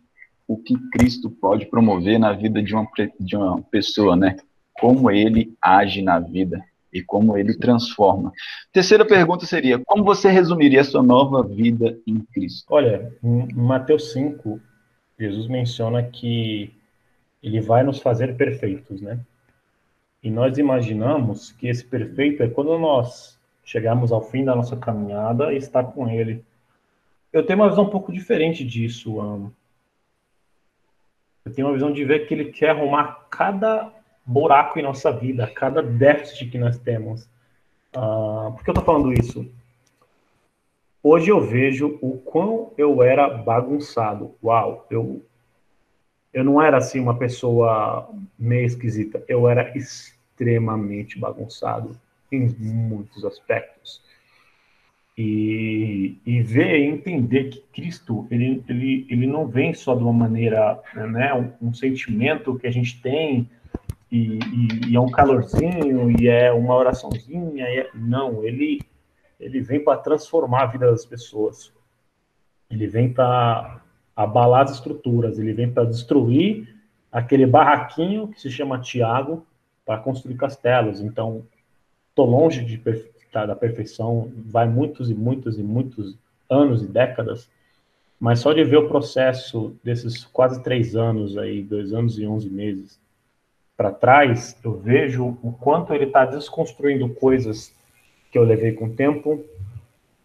o 0.48 0.58
que 0.58 0.76
Cristo 0.90 1.30
pode 1.30 1.66
promover 1.66 2.20
na 2.20 2.34
vida 2.34 2.62
de 2.62 2.74
uma, 2.74 2.88
de 3.20 3.36
uma 3.36 3.62
pessoa, 3.62 4.16
né? 4.16 4.38
Como 4.80 5.10
ele 5.10 5.56
age 5.62 6.02
na 6.02 6.20
vida 6.20 6.64
e 6.94 7.02
como 7.02 7.38
ele 7.38 7.58
transforma. 7.58 8.32
Terceira 8.72 9.04
pergunta 9.06 9.46
seria: 9.46 9.80
como 9.80 10.04
você 10.04 10.30
resumiria 10.30 10.82
a 10.82 10.86
sua 10.86 11.02
nova 11.02 11.42
vida 11.42 11.98
em 12.06 12.20
Cristo? 12.20 12.66
Olha, 12.70 13.12
em 13.24 13.52
Mateus 13.54 14.12
5, 14.14 14.60
Jesus 15.20 15.48
menciona 15.48 16.04
que 16.04 16.72
ele 17.42 17.60
vai 17.60 17.84
nos 17.84 18.00
fazer 18.00 18.38
perfeitos, 18.38 19.02
né? 19.02 19.20
E 20.22 20.30
nós 20.30 20.58
imaginamos 20.58 21.52
que 21.52 21.68
esse 21.68 21.84
perfeito 21.84 22.44
é 22.44 22.48
quando 22.48 22.78
nós 22.78 23.38
chegamos 23.66 24.12
ao 24.12 24.22
fim 24.22 24.46
da 24.46 24.56
nossa 24.56 24.78
caminhada 24.78 25.52
e 25.52 25.58
estar 25.58 25.84
com 25.84 26.08
ele. 26.10 26.44
Eu 27.32 27.46
tenho 27.46 27.60
uma 27.60 27.70
visão 27.70 27.86
um 27.86 27.90
pouco 27.90 28.14
diferente 28.14 28.64
disso, 28.64 29.20
um, 29.20 29.52
eu 31.44 31.52
tenho 31.52 31.68
uma 31.68 31.74
visão 31.74 31.92
de 31.92 32.06
ver 32.06 32.26
que 32.26 32.34
ele 32.34 32.52
quer 32.52 32.70
arrumar 32.70 33.26
cada 33.30 33.92
buraco 34.26 34.80
em 34.80 34.84
nossa 34.84 35.12
vida, 35.12 35.48
cada 35.48 35.82
déficit 35.82 36.50
que 36.50 36.58
nós 36.58 36.78
temos. 36.78 37.24
Uh, 37.96 38.52
por 38.54 38.64
que 38.64 38.70
eu 38.70 38.74
estou 38.74 38.86
falando 38.86 39.14
isso? 39.14 39.50
Hoje 41.02 41.30
eu 41.30 41.42
vejo 41.42 42.00
o 42.02 42.18
quão 42.18 42.72
eu 42.78 43.04
era 43.04 43.28
bagunçado. 43.28 44.36
Uau, 44.42 44.88
eu, 44.90 45.22
eu 46.34 46.44
não 46.44 46.62
era 46.62 46.78
assim 46.78 47.00
uma 47.00 47.18
pessoa 47.18 48.10
meio 48.40 48.66
esquisita. 48.66 49.22
Eu 49.28 49.50
era 49.50 49.78
extremamente 49.78 51.20
bagunçado 51.20 52.00
em 52.32 52.48
muitos 52.58 53.26
aspectos. 53.26 54.02
E, 55.16 56.18
e 56.26 56.42
ver 56.42 56.80
e 56.80 56.86
entender 56.86 57.50
que 57.50 57.62
Cristo 57.74 58.26
ele, 58.32 58.64
ele, 58.68 59.06
ele 59.08 59.28
não 59.28 59.46
vem 59.46 59.72
só 59.72 59.94
de 59.94 60.02
uma 60.02 60.14
maneira, 60.14 60.82
né, 60.96 61.32
um, 61.36 61.68
um 61.68 61.74
sentimento 61.74 62.58
que 62.58 62.66
a 62.66 62.72
gente 62.72 63.00
tem 63.00 63.48
e, 64.14 64.38
e, 64.38 64.92
e 64.92 64.96
é 64.96 65.00
um 65.00 65.10
calorzinho, 65.10 66.12
e 66.22 66.28
é 66.28 66.52
uma 66.54 66.76
oraçãozinha. 66.76 67.66
É... 67.66 67.90
Não, 67.96 68.44
ele, 68.44 68.80
ele 69.40 69.60
vem 69.60 69.84
para 69.84 69.98
transformar 69.98 70.62
a 70.62 70.68
vida 70.68 70.92
das 70.92 71.04
pessoas. 71.04 71.74
Ele 72.70 72.86
vem 72.86 73.12
para 73.12 73.82
abalar 74.16 74.66
as 74.66 74.72
estruturas, 74.72 75.40
ele 75.40 75.52
vem 75.52 75.72
para 75.72 75.86
destruir 75.86 76.76
aquele 77.12 77.48
barraquinho 77.48 78.28
que 78.28 78.40
se 78.40 78.52
chama 78.52 78.80
Tiago 78.80 79.44
para 79.84 79.98
construir 79.98 80.36
castelos. 80.36 81.02
Então, 81.02 81.44
estou 82.10 82.28
longe 82.28 82.64
de 82.64 82.78
tá, 83.32 83.48
da 83.48 83.56
perfeição, 83.56 84.32
vai 84.46 84.68
muitos 84.68 85.10
e 85.10 85.16
muitos 85.16 85.58
e 85.58 85.64
muitos 85.64 86.16
anos 86.48 86.84
e 86.84 86.88
décadas, 86.88 87.50
mas 88.20 88.40
só 88.40 88.54
de 88.54 88.64
ver 88.64 88.78
o 88.78 88.88
processo 88.88 89.76
desses 89.84 90.24
quase 90.24 90.62
três 90.62 90.96
anos 90.96 91.36
aí, 91.36 91.64
dois 91.64 91.94
anos 91.94 92.20
e 92.20 92.28
onze 92.28 92.50
meses, 92.50 93.02
para 93.76 93.92
trás, 93.92 94.58
eu 94.64 94.78
vejo 94.78 95.38
o 95.42 95.52
quanto 95.52 95.94
ele 95.94 96.06
está 96.06 96.26
desconstruindo 96.26 97.10
coisas 97.16 97.74
que 98.32 98.38
eu 98.38 98.44
levei 98.44 98.74
com 98.74 98.86
o 98.86 98.96
tempo, 98.96 99.44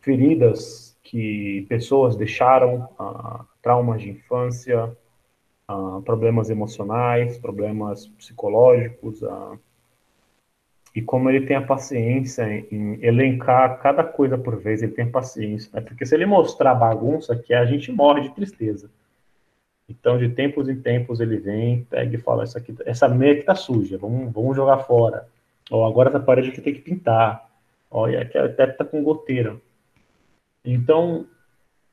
feridas 0.01 0.97
que 1.03 1.65
pessoas 1.69 2.17
deixaram, 2.17 2.89
uh, 2.99 3.45
traumas 3.63 4.03
de 4.03 4.11
infância, 4.11 4.95
uh, 5.71 6.03
problemas 6.03 6.51
emocionais, 6.51 7.39
problemas 7.39 8.07
psicológicos, 8.07 9.23
uh, 9.23 9.59
e 10.95 11.03
como 11.03 11.31
ele 11.31 11.47
tem 11.47 11.57
a 11.57 11.63
paciência 11.63 12.45
em 12.73 12.99
elencar 13.03 13.81
cada 13.81 14.03
coisa 14.03 14.37
por 14.37 14.57
vez, 14.59 14.83
ele 14.83 14.93
tem 14.93 15.11
paciência, 15.11 15.71
né? 15.73 15.81
porque 15.81 16.05
se 16.05 16.15
ele 16.15 16.27
mostrar 16.27 16.75
bagunça, 16.75 17.37
que 17.37 17.55
a 17.55 17.65
gente 17.65 17.93
morre 17.93 18.23
de 18.23 18.35
tristeza. 18.35 18.91
Então, 19.89 20.19
de 20.19 20.29
tempos 20.29 20.69
em 20.69 20.81
tempos, 20.81 21.19
ele 21.19 21.39
vem, 21.39 21.85
pega 21.85 22.15
e 22.15 22.21
fala: 22.21 22.43
essa, 22.43 22.59
aqui, 22.59 22.75
essa 22.85 23.09
meia 23.09 23.33
aqui 23.33 23.43
tá 23.43 23.55
suja, 23.55 23.97
vamos, 23.97 24.33
vamos 24.33 24.55
jogar 24.55 24.79
fora. 24.79 25.27
Ou 25.71 25.87
agora 25.87 26.11
essa 26.11 26.21
parede 26.21 26.51
aqui 26.51 26.61
tem 26.61 26.75
que 26.75 26.81
pintar. 26.81 27.49
Olha, 27.91 28.21
aqui 28.21 28.37
até 28.37 28.67
tá 28.67 28.85
com 28.85 29.03
goteira. 29.03 29.57
Então, 30.65 31.27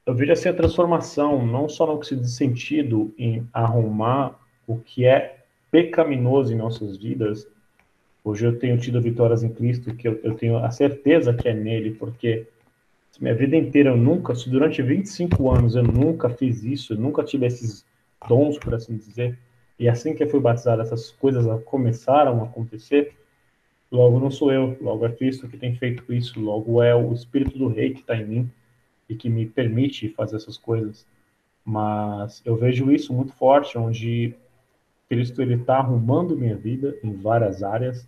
eu 0.06 0.14
vejo 0.14 0.34
assim 0.34 0.50
a 0.50 0.54
transformação, 0.54 1.46
não 1.46 1.70
só 1.70 1.88
no 1.88 2.00
que 2.00 2.08
se 2.08 2.16
diz 2.16 2.36
sentido 2.36 3.14
em 3.18 3.48
arrumar 3.54 4.38
o 4.68 4.78
que 4.78 5.06
é 5.06 5.46
pecaminoso 5.72 6.54
em 6.54 6.58
nossas 6.58 6.98
vidas. 6.98 7.48
Hoje 8.24 8.46
eu 8.46 8.60
tenho 8.60 8.78
tido 8.78 9.02
vitórias 9.02 9.44
em 9.44 9.50
Cristo, 9.54 9.96
que 9.96 10.08
eu, 10.08 10.20
eu 10.24 10.36
tenho 10.36 10.58
a 10.58 10.72
certeza 10.72 11.34
que 11.34 11.48
é 11.48 11.54
nele, 11.54 11.92
porque 11.92 12.48
minha 13.22 13.36
vida 13.36 13.56
inteira 13.56 13.90
eu 13.90 13.98
nunca, 13.98 14.36
se 14.36 14.50
durante 14.50 14.82
25 14.82 15.52
anos 15.52 15.76
eu 15.76 15.84
nunca 15.84 16.30
fiz 16.30 16.64
isso, 16.64 16.94
eu 16.94 16.98
nunca 16.98 17.24
tive 17.24 17.46
esses 17.46 17.86
dons, 18.28 18.58
por 18.58 18.74
assim 18.74 18.98
dizer, 18.98 19.38
e 19.78 19.90
assim 19.90 20.16
que 20.16 20.24
eu 20.24 20.30
fui 20.30 20.40
batizado, 20.40 20.82
essas 20.82 21.12
coisas 21.12 21.46
começaram 21.64 22.42
a 22.42 22.46
acontecer, 22.46 23.14
logo 23.92 24.20
não 24.20 24.32
sou 24.32 24.52
eu, 24.52 24.78
logo 24.82 25.06
é 25.06 25.12
Cristo 25.12 25.48
que 25.48 25.58
tem 25.58 25.76
feito 25.76 26.12
isso, 26.14 26.40
logo 26.40 26.82
é 26.82 26.96
o 26.96 27.14
Espírito 27.14 27.58
do 27.58 27.68
Rei 27.68 27.94
que 27.94 28.02
está 28.02 28.16
em 28.16 28.26
mim 28.26 28.52
e 29.08 29.16
que 29.16 29.30
me 29.30 29.46
permite 29.46 30.10
fazer 30.10 30.38
essas 30.38 30.58
coisas. 30.58 31.06
Mas 31.64 32.42
eu 32.46 32.56
vejo 32.56 32.92
isso 32.92 33.14
muito 33.14 33.34
forte, 33.34 33.78
onde 33.78 34.36
Cristo 35.10 35.42
ele 35.42 35.56
está 35.56 35.78
arrumando 35.78 36.38
minha 36.38 36.56
vida 36.56 36.98
em 37.04 37.14
várias 37.14 37.64
áreas, 37.64 38.08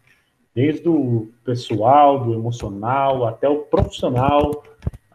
desde 0.54 0.88
o 0.90 1.32
pessoal, 1.44 2.24
do 2.24 2.34
emocional, 2.34 3.26
até 3.26 3.48
o 3.48 3.60
profissional, 3.60 4.64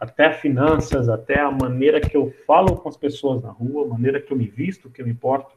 até 0.03 0.33
finanças, 0.33 1.07
até 1.07 1.39
a 1.39 1.49
maneira 1.49 2.01
que 2.01 2.15
eu 2.15 2.29
falo 2.45 2.75
com 2.75 2.89
as 2.89 2.97
pessoas 2.97 3.41
na 3.41 3.51
rua, 3.51 3.85
a 3.85 3.89
maneira 3.89 4.19
que 4.19 4.33
eu 4.33 4.37
me 4.37 4.45
visto, 4.45 4.89
que 4.89 5.01
eu 5.01 5.05
me 5.05 5.13
porto. 5.13 5.55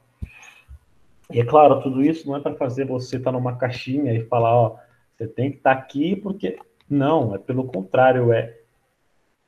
E 1.33 1.41
é 1.41 1.45
claro, 1.45 1.83
tudo 1.83 2.01
isso 2.01 2.29
não 2.29 2.37
é 2.37 2.41
para 2.41 2.55
fazer 2.55 2.87
você 2.87 3.17
estar 3.17 3.33
tá 3.33 3.37
numa 3.37 3.57
caixinha 3.57 4.15
e 4.15 4.25
falar, 4.27 4.55
ó, 4.55 4.77
você 5.17 5.27
tem 5.27 5.51
que 5.51 5.57
estar 5.57 5.75
tá 5.75 5.81
aqui 5.81 6.15
porque 6.15 6.61
não, 6.89 7.35
é 7.35 7.39
pelo 7.39 7.65
contrário, 7.65 8.33
é 8.33 8.57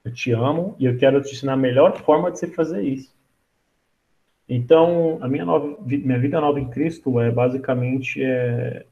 eu 0.05 0.13
te 0.13 0.33
amo 0.33 0.75
e 0.81 0.87
eu 0.87 0.97
quero 0.99 1.23
te 1.23 1.33
ensinar 1.33 1.53
a 1.53 1.57
melhor 1.57 1.97
forma 1.99 2.33
de 2.33 2.41
você 2.41 2.49
fazer 2.49 2.83
isso. 2.83 3.17
Então, 4.49 5.19
a 5.21 5.29
minha, 5.29 5.45
nova, 5.45 5.79
minha 5.81 6.19
vida 6.19 6.41
nova 6.41 6.59
em 6.59 6.71
Cristo 6.71 7.21
é 7.21 7.31
basicamente 7.31 8.21
é, 8.21 8.85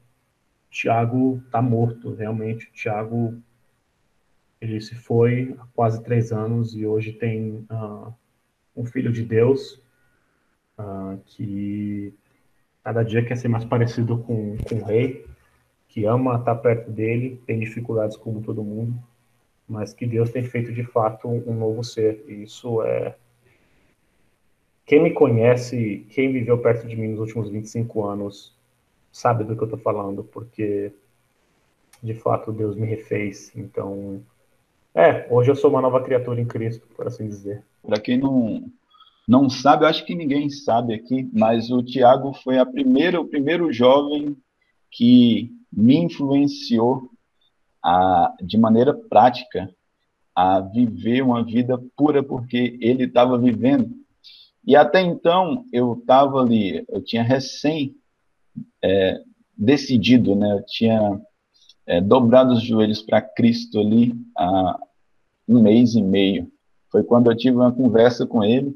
Tiago 0.69 1.41
está 1.45 1.61
morto, 1.61 2.13
realmente. 2.13 2.71
Tiago 2.71 3.41
ele 4.59 4.81
se 4.81 4.95
foi 4.95 5.55
há 5.59 5.65
quase 5.73 6.03
três 6.03 6.31
anos 6.31 6.75
e 6.75 6.85
hoje 6.85 7.13
tem 7.13 7.65
uh, 7.71 8.13
um 8.75 8.85
filho 8.85 9.11
de 9.11 9.23
Deus 9.23 9.81
uh, 10.77 11.17
que 11.25 12.13
cada 12.83 13.03
dia 13.03 13.23
quer 13.23 13.35
ser 13.35 13.47
mais 13.47 13.65
parecido 13.65 14.17
com, 14.19 14.57
com 14.57 14.75
o 14.75 14.83
rei, 14.83 15.25
que 15.89 16.05
ama 16.05 16.37
estar 16.37 16.55
perto 16.55 16.89
dele, 16.89 17.41
tem 17.45 17.59
dificuldades 17.59 18.15
como 18.15 18.41
todo 18.41 18.63
mundo, 18.63 18.97
mas 19.67 19.93
que 19.93 20.05
Deus 20.05 20.29
tem 20.29 20.43
feito 20.43 20.71
de 20.71 20.83
fato 20.83 21.27
um, 21.27 21.53
novo 21.53 21.83
ser. 21.83 22.23
E 22.27 22.43
isso 22.43 22.81
é. 22.83 23.15
Quem 24.85 25.03
me 25.03 25.11
conhece, 25.11 26.05
quem 26.11 26.31
viveu 26.31 26.57
perto 26.59 26.87
de 26.87 26.95
mim 26.95 27.09
nos 27.09 27.19
últimos 27.19 27.49
25 27.49 28.05
anos, 28.05 28.55
sabe 29.11 29.43
do 29.43 29.55
que 29.55 29.63
eu 29.63 29.65
estou 29.65 29.79
falando, 29.79 30.23
porque 30.23 30.93
de 32.01 32.13
fato 32.13 32.53
Deus 32.53 32.75
me 32.77 32.85
refez. 32.87 33.51
Então, 33.53 34.23
é, 34.97 35.27
hoje 35.29 35.51
eu 35.51 35.55
sou 35.55 35.69
uma 35.69 35.81
nova 35.81 36.01
criatura 36.03 36.41
em 36.41 36.47
Cristo, 36.47 36.87
por 36.95 37.07
assim 37.07 37.27
dizer. 37.27 37.63
Para 37.85 37.99
quem 37.99 38.17
não, 38.17 38.63
não 39.27 39.49
sabe, 39.49 39.85
eu 39.85 39.89
acho 39.89 40.03
que 40.03 40.15
ninguém 40.15 40.49
sabe 40.49 40.95
aqui, 40.95 41.29
mas 41.31 41.69
o 41.69 41.83
Tiago 41.83 42.33
foi 42.33 42.57
a 42.57 42.65
primeira, 42.65 43.21
o 43.21 43.27
primeiro 43.27 43.71
jovem 43.71 44.35
que 44.89 45.51
me 45.71 45.97
influenciou 45.97 47.11
a, 47.83 48.33
de 48.41 48.57
maneira 48.57 48.93
prática 48.93 49.69
a 50.35 50.59
viver 50.59 51.21
uma 51.21 51.43
vida 51.43 51.79
pura 51.95 52.23
porque 52.23 52.77
ele 52.81 53.03
estava 53.03 53.37
vivendo. 53.37 53.91
E 54.65 54.75
até 54.75 55.01
então 55.01 55.65
eu 55.71 55.93
estava 55.93 56.41
ali, 56.41 56.83
eu 56.89 57.01
tinha 57.03 57.23
recém 57.23 57.95
é, 58.83 59.21
decidido, 59.57 60.35
né? 60.35 60.53
Eu 60.53 60.65
tinha 60.65 61.21
é, 61.85 62.01
dobrado 62.01 62.53
os 62.53 62.61
joelhos 62.61 63.01
para 63.01 63.21
Cristo 63.21 63.79
ali 63.79 64.13
há 64.37 64.79
um 65.47 65.61
mês 65.61 65.95
e 65.95 66.01
meio. 66.01 66.51
Foi 66.91 67.03
quando 67.03 67.31
eu 67.31 67.37
tive 67.37 67.57
uma 67.57 67.71
conversa 67.71 68.25
com 68.25 68.43
ele 68.43 68.75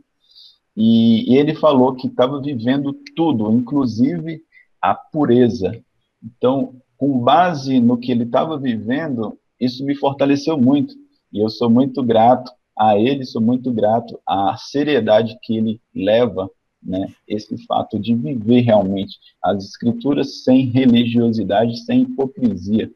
e, 0.75 1.35
ele 1.35 1.53
falou 1.55 1.95
que 1.95 2.07
estava 2.07 2.41
vivendo 2.41 2.93
tudo, 3.15 3.51
inclusive 3.51 4.41
a 4.81 4.95
pureza. 4.95 5.79
Então, 6.23 6.75
com 6.97 7.19
base 7.19 7.79
no 7.79 7.97
que 7.97 8.11
ele 8.11 8.23
estava 8.23 8.57
vivendo, 8.57 9.37
isso 9.59 9.83
me 9.85 9.95
fortaleceu 9.95 10.57
muito. 10.57 10.93
E 11.31 11.39
eu 11.39 11.49
sou 11.49 11.69
muito 11.69 12.03
grato 12.03 12.51
a 12.77 12.97
ele, 12.97 13.25
sou 13.25 13.41
muito 13.41 13.71
grato 13.71 14.19
à 14.25 14.55
seriedade 14.57 15.37
que 15.43 15.57
ele 15.57 15.81
leva 15.93 16.49
né, 16.81 17.07
esse 17.27 17.57
fato 17.65 17.99
de 17.99 18.15
viver 18.15 18.61
realmente 18.61 19.17
as 19.43 19.63
escrituras 19.63 20.43
sem 20.43 20.65
religiosidade, 20.65 21.83
sem 21.83 22.01
hipocrisia. 22.01 22.91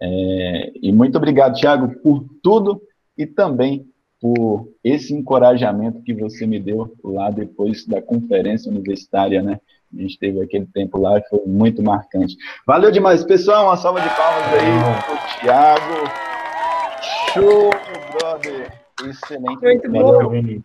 É, 0.00 0.72
e 0.82 0.90
muito 0.90 1.16
obrigado, 1.16 1.54
Tiago, 1.54 2.00
por 2.00 2.24
tudo 2.42 2.82
e 3.16 3.26
também 3.26 3.86
por 4.20 4.68
esse 4.84 5.12
encorajamento 5.12 6.02
que 6.02 6.14
você 6.14 6.46
me 6.46 6.60
deu 6.60 6.94
lá 7.02 7.28
depois 7.30 7.84
da 7.86 8.00
conferência 8.00 8.70
universitária, 8.70 9.42
né? 9.42 9.58
A 9.92 10.00
gente 10.00 10.18
teve 10.18 10.40
aquele 10.40 10.66
tempo 10.66 10.96
lá 10.98 11.20
que 11.20 11.28
foi 11.28 11.44
muito 11.44 11.82
marcante. 11.82 12.36
Valeu 12.66 12.90
demais, 12.90 13.24
pessoal. 13.24 13.66
Uma 13.66 13.76
salva 13.76 14.00
de 14.00 14.08
palmas 14.08 14.44
aí 14.54 15.00
pro 15.04 15.40
Thiago. 15.40 16.32
Show, 17.34 17.70
brother. 18.12 18.72
Excelente. 19.04 19.88
Muito 19.88 19.90
bom. 19.90 20.62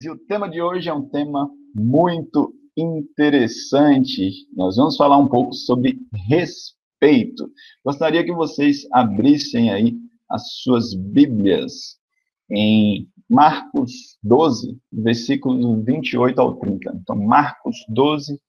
E 0.00 0.08
o 0.08 0.16
tema 0.16 0.48
de 0.48 0.62
hoje 0.62 0.88
é 0.88 0.94
um 0.94 1.08
tema 1.08 1.50
muito 1.74 2.54
interessante. 2.76 4.30
Nós 4.56 4.76
vamos 4.76 4.96
falar 4.96 5.18
um 5.18 5.26
pouco 5.26 5.52
sobre 5.54 5.98
respeito. 6.28 7.50
Gostaria 7.84 8.24
que 8.24 8.32
vocês 8.32 8.86
abrissem 8.92 9.72
aí 9.72 9.96
as 10.30 10.52
suas 10.62 10.94
Bíblias 10.94 11.96
em 12.48 13.08
Marcos 13.28 14.18
12, 14.22 14.78
versículos 14.92 15.84
28 15.84 16.40
ao 16.40 16.56
30. 16.56 16.92
Então, 16.94 17.16
Marcos 17.16 17.76
12, 17.88 18.40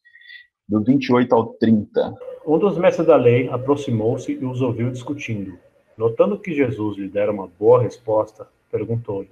do 0.67 0.84
28 0.84 1.34
ao 1.34 1.53
30. 1.53 2.13
Um 2.46 2.60
dos 2.60 2.77
mestres 2.77 3.08
da 3.08 3.15
lei 3.15 3.48
aproximou-se 3.50 4.32
e 4.32 4.46
os 4.46 4.62
ouviu 4.62 4.91
discutindo. 4.91 5.58
Notando 5.98 6.38
que 6.38 6.53
Jesus 6.53 6.98
lhe 6.98 7.08
dera 7.08 7.32
uma 7.32 7.48
boa 7.48 7.82
resposta, 7.82 8.48
perguntou-lhe: 8.70 9.32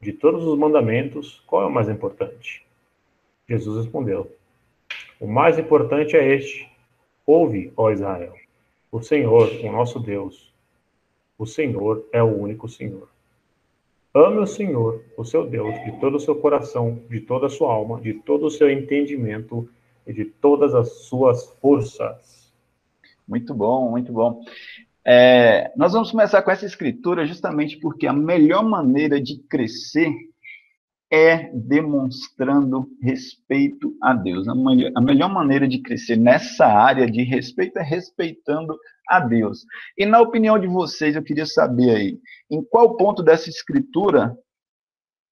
De 0.00 0.12
todos 0.12 0.44
os 0.44 0.58
mandamentos, 0.58 1.40
qual 1.46 1.62
é 1.62 1.66
o 1.66 1.70
mais 1.70 1.88
importante? 1.88 2.66
Jesus 3.48 3.84
respondeu: 3.84 4.30
O 5.20 5.26
mais 5.28 5.58
importante 5.58 6.16
é 6.16 6.34
este: 6.34 6.68
Ouve, 7.24 7.72
ó 7.76 7.90
Israel. 7.90 8.34
O 8.90 9.00
Senhor, 9.00 9.50
o 9.62 9.70
nosso 9.70 10.00
Deus, 10.00 10.52
o 11.38 11.46
Senhor 11.46 12.04
é 12.12 12.22
o 12.22 12.36
único 12.36 12.68
Senhor. 12.68 13.08
Ame 14.14 14.38
o 14.38 14.46
Senhor, 14.46 15.04
o 15.16 15.24
seu 15.24 15.46
Deus, 15.46 15.74
de 15.84 15.92
todo 16.00 16.16
o 16.16 16.20
seu 16.20 16.34
coração, 16.36 17.02
de 17.10 17.20
toda 17.20 17.46
a 17.46 17.50
sua 17.50 17.72
alma, 17.72 18.00
de 18.00 18.14
todo 18.14 18.46
o 18.46 18.50
seu 18.50 18.70
entendimento 18.70 19.68
e 20.06 20.12
de 20.12 20.24
todas 20.24 20.74
as 20.74 21.04
suas 21.04 21.50
forças. 21.60 22.52
Muito 23.26 23.54
bom, 23.54 23.90
muito 23.90 24.10
bom. 24.10 24.40
É, 25.04 25.70
nós 25.76 25.92
vamos 25.92 26.10
começar 26.10 26.42
com 26.42 26.50
essa 26.50 26.64
escritura 26.64 27.26
justamente 27.26 27.78
porque 27.78 28.06
a 28.06 28.12
melhor 28.12 28.62
maneira 28.62 29.20
de 29.20 29.38
crescer 29.48 30.10
é 31.10 31.50
demonstrando 31.54 32.86
respeito 33.00 33.96
a 34.02 34.12
Deus. 34.12 34.46
A 34.46 34.54
melhor, 34.54 34.92
a 34.94 35.00
melhor 35.00 35.32
maneira 35.32 35.66
de 35.66 35.80
crescer 35.80 36.16
nessa 36.16 36.66
área 36.66 37.10
de 37.10 37.22
respeito 37.22 37.78
é 37.78 37.82
respeitando 37.82 38.78
a 39.08 39.20
Deus. 39.20 39.64
E 39.96 40.04
na 40.04 40.20
opinião 40.20 40.58
de 40.58 40.66
vocês, 40.66 41.16
eu 41.16 41.22
queria 41.22 41.46
saber 41.46 41.90
aí, 41.90 42.20
em 42.50 42.62
qual 42.62 42.96
ponto 42.96 43.22
dessa 43.22 43.48
escritura 43.48 44.36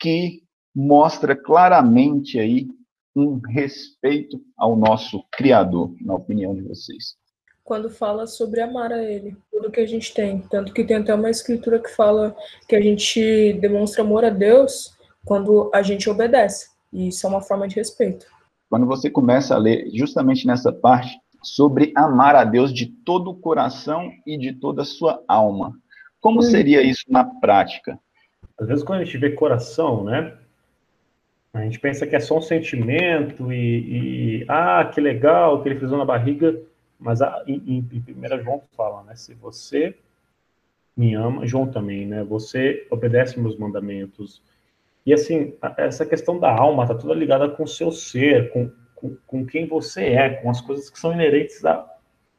que 0.00 0.42
mostra 0.74 1.36
claramente 1.36 2.38
aí 2.38 2.66
um 3.14 3.38
respeito 3.38 4.40
ao 4.56 4.76
nosso 4.76 5.24
Criador, 5.32 5.94
na 6.00 6.14
opinião 6.14 6.54
de 6.54 6.62
vocês? 6.62 7.16
Quando 7.64 7.90
fala 7.90 8.26
sobre 8.26 8.60
amar 8.60 8.92
a 8.92 9.02
Ele, 9.02 9.36
tudo 9.50 9.70
que 9.70 9.80
a 9.80 9.86
gente 9.86 10.14
tem. 10.14 10.40
Tanto 10.48 10.72
que 10.72 10.84
tem 10.84 10.98
até 10.98 11.14
uma 11.14 11.30
escritura 11.30 11.80
que 11.80 11.90
fala 11.90 12.34
que 12.68 12.76
a 12.76 12.80
gente 12.80 13.54
demonstra 13.54 14.02
amor 14.02 14.24
a 14.24 14.30
Deus 14.30 14.95
quando 15.26 15.68
a 15.74 15.82
gente 15.82 16.08
obedece. 16.08 16.70
E 16.92 17.08
isso 17.08 17.26
é 17.26 17.28
uma 17.28 17.42
forma 17.42 17.66
de 17.66 17.74
respeito. 17.74 18.26
Quando 18.70 18.86
você 18.86 19.10
começa 19.10 19.54
a 19.54 19.58
ler 19.58 19.90
justamente 19.92 20.46
nessa 20.46 20.72
parte 20.72 21.18
sobre 21.42 21.92
amar 21.96 22.36
a 22.36 22.44
Deus 22.44 22.72
de 22.72 22.86
todo 22.86 23.30
o 23.30 23.34
coração 23.34 24.10
e 24.24 24.38
de 24.38 24.52
toda 24.54 24.82
a 24.82 24.84
sua 24.84 25.22
alma, 25.28 25.76
como 26.20 26.38
hum. 26.38 26.42
seria 26.42 26.80
isso 26.80 27.04
na 27.08 27.24
prática? 27.24 27.98
Às 28.58 28.68
vezes, 28.68 28.84
quando 28.84 29.00
a 29.00 29.04
gente 29.04 29.18
vê 29.18 29.30
coração, 29.30 30.04
né? 30.04 30.32
A 31.52 31.62
gente 31.62 31.80
pensa 31.80 32.06
que 32.06 32.14
é 32.14 32.20
só 32.20 32.38
um 32.38 32.42
sentimento 32.42 33.52
e, 33.52 34.42
e 34.42 34.46
ah, 34.48 34.84
que 34.92 35.00
legal 35.00 35.62
que 35.62 35.68
ele 35.68 35.78
fez 35.78 35.90
na 35.90 36.04
barriga, 36.04 36.58
mas 36.98 37.20
a, 37.20 37.42
em, 37.46 37.62
em, 37.66 38.02
em 38.08 38.12
1 38.12 38.42
João 38.42 38.62
fala, 38.76 39.02
né? 39.02 39.16
Se 39.16 39.34
você 39.34 39.94
me 40.96 41.14
ama, 41.14 41.46
João 41.46 41.66
também, 41.66 42.06
né? 42.06 42.22
Você 42.24 42.86
obedece 42.90 43.40
meus 43.40 43.58
mandamentos, 43.58 44.42
e 45.06 45.14
assim, 45.14 45.54
essa 45.76 46.04
questão 46.04 46.36
da 46.36 46.50
alma 46.52 46.82
está 46.82 46.96
toda 46.96 47.14
ligada 47.14 47.48
com 47.48 47.62
o 47.62 47.68
seu 47.68 47.92
ser, 47.92 48.50
com, 48.50 48.68
com, 48.92 49.16
com, 49.24 49.46
quem 49.46 49.64
você 49.64 50.02
é, 50.06 50.30
com 50.30 50.50
as 50.50 50.60
coisas 50.60 50.90
que 50.90 50.98
são 50.98 51.12
inerentes 51.12 51.64
a, 51.64 51.88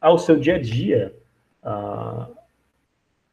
ao 0.01 0.19
seu 0.19 0.37
dia 0.37 0.55
a 0.55 0.59
dia. 0.59 1.15
Ah, 1.63 2.27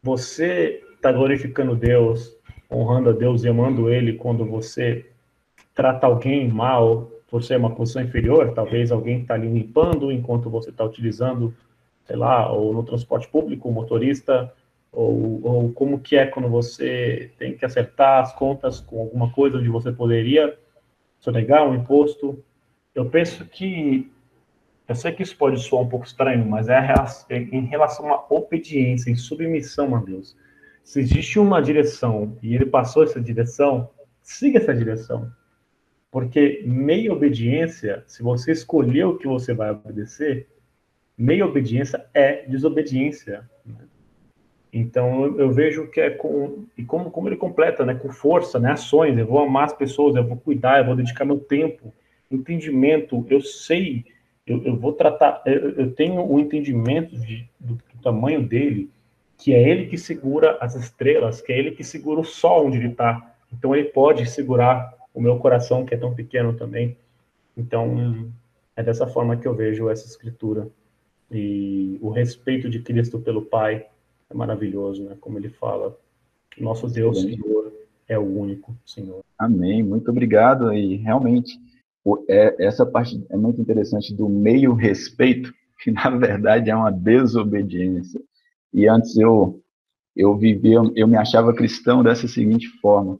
você 0.00 0.80
está 0.94 1.10
glorificando 1.10 1.74
Deus, 1.74 2.38
honrando 2.70 3.10
a 3.10 3.12
Deus 3.12 3.42
e 3.42 3.48
amando 3.48 3.90
Ele 3.90 4.12
quando 4.12 4.46
você 4.46 5.04
trata 5.74 6.06
alguém 6.06 6.48
mal 6.48 7.10
por 7.28 7.42
ser 7.42 7.56
uma 7.56 7.74
posição 7.74 8.02
inferior, 8.02 8.54
talvez 8.54 8.92
alguém 8.92 9.22
está 9.22 9.34
ali 9.34 9.48
limpando 9.48 10.12
enquanto 10.12 10.48
você 10.48 10.70
está 10.70 10.84
utilizando, 10.84 11.52
sei 12.04 12.14
lá, 12.14 12.52
ou 12.52 12.72
no 12.72 12.84
transporte 12.84 13.26
público, 13.26 13.68
o 13.68 13.72
motorista 13.72 14.52
ou, 14.94 15.40
ou 15.42 15.72
como 15.72 15.98
que 15.98 16.16
é 16.16 16.26
quando 16.26 16.48
você 16.48 17.30
tem 17.38 17.56
que 17.56 17.64
acertar 17.64 18.22
as 18.22 18.32
contas 18.32 18.80
com 18.80 19.00
alguma 19.00 19.32
coisa 19.32 19.58
onde 19.58 19.68
você 19.68 19.92
poderia 19.92 20.56
sonegar 21.20 21.68
um 21.68 21.74
imposto. 21.74 22.42
Eu 22.94 23.10
penso 23.10 23.44
que, 23.46 24.10
eu 24.88 24.94
sei 24.94 25.12
que 25.12 25.22
isso 25.22 25.36
pode 25.36 25.60
soar 25.60 25.82
um 25.82 25.88
pouco 25.88 26.06
estranho, 26.06 26.46
mas 26.46 26.68
é, 26.68 26.78
é 27.30 27.36
em 27.36 27.66
relação 27.66 28.12
à 28.12 28.24
obediência, 28.30 29.10
em 29.10 29.16
submissão 29.16 29.96
a 29.96 30.00
Deus. 30.00 30.36
Se 30.82 31.00
existe 31.00 31.38
uma 31.38 31.60
direção 31.60 32.36
e 32.42 32.54
ele 32.54 32.66
passou 32.66 33.02
essa 33.02 33.20
direção, 33.20 33.90
siga 34.22 34.58
essa 34.58 34.74
direção. 34.74 35.32
Porque 36.10 36.62
meia 36.64 37.12
obediência, 37.12 38.04
se 38.06 38.22
você 38.22 38.52
escolher 38.52 39.04
o 39.04 39.18
que 39.18 39.26
você 39.26 39.52
vai 39.52 39.70
obedecer, 39.70 40.46
meia 41.18 41.44
obediência 41.44 42.06
é 42.14 42.46
desobediência. 42.46 43.48
Né? 43.66 43.74
Então 44.76 45.38
eu, 45.38 45.52
vejo 45.52 45.86
que 45.86 46.00
é 46.00 46.10
com 46.10 46.64
e 46.76 46.82
como, 46.82 47.08
como 47.08 47.28
ele 47.28 47.36
completa, 47.36 47.86
né, 47.86 47.94
com 47.94 48.10
força, 48.10 48.58
né, 48.58 48.72
ações. 48.72 49.16
Eu 49.16 49.24
vou 49.24 49.38
amar 49.38 49.66
as 49.66 49.72
pessoas, 49.72 50.16
eu 50.16 50.26
vou 50.26 50.36
cuidar, 50.36 50.80
eu 50.80 50.86
vou 50.86 50.96
dedicar 50.96 51.24
meu 51.24 51.38
tempo, 51.38 51.94
entendimento. 52.28 53.24
Eu 53.30 53.40
sei, 53.40 54.04
eu, 54.44 54.60
eu 54.64 54.76
vou 54.76 54.92
tratar, 54.92 55.40
eu, 55.46 55.70
eu 55.76 55.92
tenho 55.92 56.20
o 56.20 56.34
um 56.34 56.40
entendimento 56.40 57.16
de, 57.16 57.48
do, 57.60 57.74
do, 57.74 58.02
tamanho 58.02 58.42
dele, 58.42 58.90
que 59.38 59.54
é 59.54 59.62
ele 59.62 59.86
que 59.86 59.96
segura 59.96 60.58
as 60.60 60.74
estrelas, 60.74 61.40
que 61.40 61.52
é 61.52 61.58
ele 61.58 61.70
que 61.70 61.84
segura 61.84 62.18
o 62.18 62.24
sol 62.24 62.66
onde 62.66 62.78
ele 62.78 62.88
está. 62.88 63.32
Então 63.52 63.76
ele 63.76 63.90
pode 63.90 64.26
segurar 64.26 64.92
o 65.14 65.20
meu 65.20 65.38
coração 65.38 65.86
que 65.86 65.94
é 65.94 65.96
tão 65.96 66.12
pequeno 66.12 66.52
também. 66.52 66.96
Então 67.56 68.28
é 68.74 68.82
dessa 68.82 69.06
forma 69.06 69.36
que 69.36 69.46
eu 69.46 69.54
vejo 69.54 69.88
essa 69.88 70.04
escritura 70.04 70.66
e 71.30 71.96
o 72.02 72.10
respeito 72.10 72.68
de 72.68 72.80
Cristo 72.80 73.20
pelo 73.20 73.42
Pai 73.42 73.86
é 74.34 74.36
maravilhoso, 74.36 75.04
né? 75.04 75.16
Como 75.20 75.38
ele 75.38 75.48
fala, 75.48 75.96
nosso 76.58 76.88
Deus, 76.88 77.20
Sim. 77.20 77.36
Senhor, 77.36 77.72
é 78.08 78.18
o 78.18 78.22
único 78.22 78.76
Senhor. 78.84 79.24
Amém. 79.38 79.82
Muito 79.82 80.10
obrigado. 80.10 80.72
E 80.72 80.96
realmente, 80.96 81.58
é, 82.28 82.66
essa 82.66 82.84
parte 82.84 83.24
é 83.30 83.36
muito 83.36 83.60
interessante 83.60 84.12
do 84.12 84.28
meio 84.28 84.74
respeito, 84.74 85.52
que 85.82 85.90
na 85.90 86.10
verdade 86.10 86.70
é 86.70 86.76
uma 86.76 86.90
desobediência. 86.90 88.20
E 88.72 88.88
antes 88.88 89.16
eu 89.16 89.60
eu 90.16 90.36
vivia, 90.36 90.78
eu 90.94 91.08
me 91.08 91.16
achava 91.16 91.52
cristão 91.52 92.02
dessa 92.02 92.28
seguinte 92.28 92.68
forma: 92.80 93.18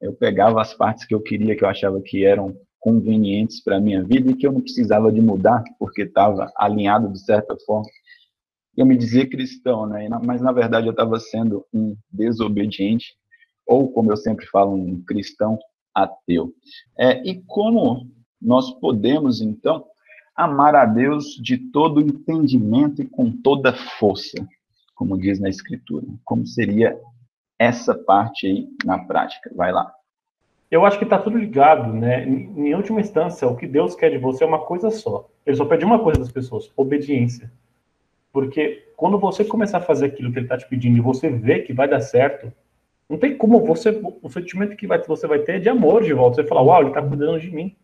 eu 0.00 0.12
pegava 0.12 0.60
as 0.60 0.74
partes 0.74 1.04
que 1.04 1.14
eu 1.14 1.20
queria, 1.20 1.56
que 1.56 1.64
eu 1.64 1.68
achava 1.68 2.00
que 2.00 2.24
eram 2.24 2.56
convenientes 2.80 3.62
para 3.62 3.76
a 3.76 3.80
minha 3.80 4.02
vida 4.02 4.30
e 4.30 4.34
que 4.34 4.44
eu 4.44 4.50
não 4.50 4.60
precisava 4.60 5.12
de 5.12 5.20
mudar, 5.20 5.62
porque 5.78 6.02
estava 6.02 6.52
alinhado 6.56 7.12
de 7.12 7.24
certa 7.24 7.56
forma 7.64 7.88
eu 8.76 8.86
me 8.86 8.96
dizia 8.96 9.28
cristão, 9.28 9.86
né? 9.86 10.08
Mas 10.24 10.40
na 10.40 10.52
verdade 10.52 10.86
eu 10.86 10.92
estava 10.92 11.18
sendo 11.18 11.64
um 11.72 11.96
desobediente, 12.10 13.14
ou 13.66 13.90
como 13.92 14.10
eu 14.10 14.16
sempre 14.16 14.46
falo, 14.46 14.74
um 14.74 15.02
cristão 15.04 15.58
ateu. 15.94 16.52
É, 16.98 17.22
e 17.28 17.42
como 17.46 18.10
nós 18.40 18.70
podemos 18.80 19.40
então 19.40 19.84
amar 20.34 20.74
a 20.74 20.86
Deus 20.86 21.36
de 21.42 21.58
todo 21.58 22.00
entendimento 22.00 23.02
e 23.02 23.06
com 23.06 23.30
toda 23.30 23.72
força, 23.72 24.36
como 24.94 25.18
diz 25.18 25.38
na 25.38 25.48
Escritura? 25.48 26.06
Como 26.24 26.46
seria 26.46 26.98
essa 27.58 27.94
parte 27.94 28.46
aí 28.46 28.68
na 28.84 28.98
prática? 28.98 29.50
Vai 29.54 29.72
lá. 29.72 29.92
Eu 30.70 30.86
acho 30.86 30.96
que 30.96 31.04
está 31.04 31.18
tudo 31.18 31.36
ligado, 31.36 31.92
né? 31.92 32.26
Em 32.26 32.74
última 32.74 33.00
instância, 33.00 33.46
o 33.46 33.56
que 33.56 33.66
Deus 33.66 33.94
quer 33.94 34.10
de 34.10 34.16
você 34.16 34.42
é 34.42 34.46
uma 34.46 34.64
coisa 34.64 34.90
só. 34.90 35.28
Ele 35.44 35.56
só 35.56 35.66
pede 35.66 35.84
uma 35.84 35.98
coisa 35.98 36.20
das 36.20 36.32
pessoas: 36.32 36.72
obediência. 36.74 37.52
Porque 38.32 38.88
quando 38.96 39.18
você 39.18 39.44
começar 39.44 39.78
a 39.78 39.82
fazer 39.82 40.06
aquilo 40.06 40.32
que 40.32 40.38
ele 40.38 40.46
está 40.46 40.56
te 40.56 40.66
pedindo 40.66 40.96
e 40.96 41.00
você 41.00 41.28
vê 41.28 41.60
que 41.60 41.72
vai 41.72 41.86
dar 41.86 42.00
certo, 42.00 42.52
não 43.08 43.18
tem 43.18 43.36
como 43.36 43.64
você. 43.64 44.00
O 44.22 44.30
sentimento 44.30 44.74
que 44.74 44.86
vai, 44.86 45.02
você 45.02 45.26
vai 45.26 45.40
ter 45.40 45.56
é 45.56 45.58
de 45.58 45.68
amor 45.68 46.02
de 46.02 46.14
volta. 46.14 46.36
Você 46.36 46.48
fala, 46.48 46.62
uau, 46.62 46.80
ele 46.80 46.88
está 46.88 47.02
cuidando 47.02 47.38
de 47.38 47.50
mim. 47.50 47.76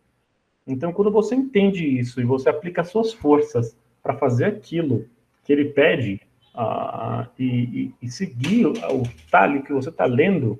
Então, 0.65 0.91
quando 0.91 1.11
você 1.11 1.35
entende 1.35 1.85
isso 1.85 2.19
e 2.19 2.23
você 2.23 2.49
aplica 2.49 2.83
suas 2.83 3.13
forças 3.13 3.77
para 4.01 4.15
fazer 4.15 4.45
aquilo 4.45 5.05
que 5.43 5.53
ele 5.53 5.65
pede 5.65 6.21
uh, 6.55 7.27
e, 7.37 7.45
e, 7.45 7.93
e, 8.03 8.09
seguir 8.09 8.65
o, 8.65 8.71
o 8.71 9.03
talho 9.31 9.63
que 9.63 9.73
você 9.73 9.89
está 9.89 10.05
lendo, 10.05 10.59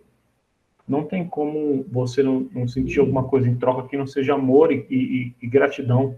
não 0.87 1.03
tem 1.03 1.27
como 1.27 1.85
você 1.91 2.21
não, 2.21 2.47
não, 2.51 2.67
sentir 2.67 2.99
alguma 2.99 3.23
coisa 3.23 3.47
em 3.47 3.55
troca 3.55 3.87
que 3.87 3.97
não 3.97 4.07
seja 4.07 4.33
amor 4.33 4.71
e, 4.71 5.33
e 5.41 5.47
gratidão 5.47 6.15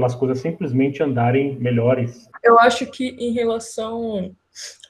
pelas 0.00 0.14
coisas 0.14 0.40
simplesmente 0.40 1.02
andarem 1.02 1.56
melhores. 1.56 2.26
Eu 2.42 2.58
acho 2.58 2.86
que 2.86 3.08
em 3.18 3.32
relação 3.32 4.34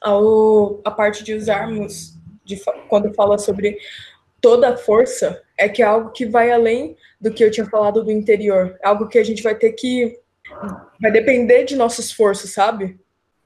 ao 0.01 0.79
a 0.85 0.89
parte 0.89 1.21
de 1.21 1.33
usarmos 1.33 2.17
de, 2.45 2.59
quando 2.87 3.13
fala 3.13 3.37
sobre 3.37 3.77
toda 4.39 4.69
a 4.69 4.77
força, 4.77 5.41
é 5.57 5.67
que 5.67 5.83
é 5.83 5.85
algo 5.85 6.11
que 6.11 6.25
vai 6.25 6.49
além 6.49 6.95
do 7.19 7.31
que 7.31 7.43
eu 7.43 7.51
tinha 7.51 7.65
falado 7.65 8.03
do 8.03 8.11
interior. 8.11 8.77
É 8.81 8.87
algo 8.87 9.07
que 9.07 9.19
a 9.19 9.23
gente 9.23 9.43
vai 9.43 9.53
ter 9.53 9.73
que 9.73 10.17
vai 10.99 11.11
depender 11.11 11.65
de 11.65 11.75
nosso 11.75 11.99
esforço, 11.99 12.47
sabe? 12.47 12.97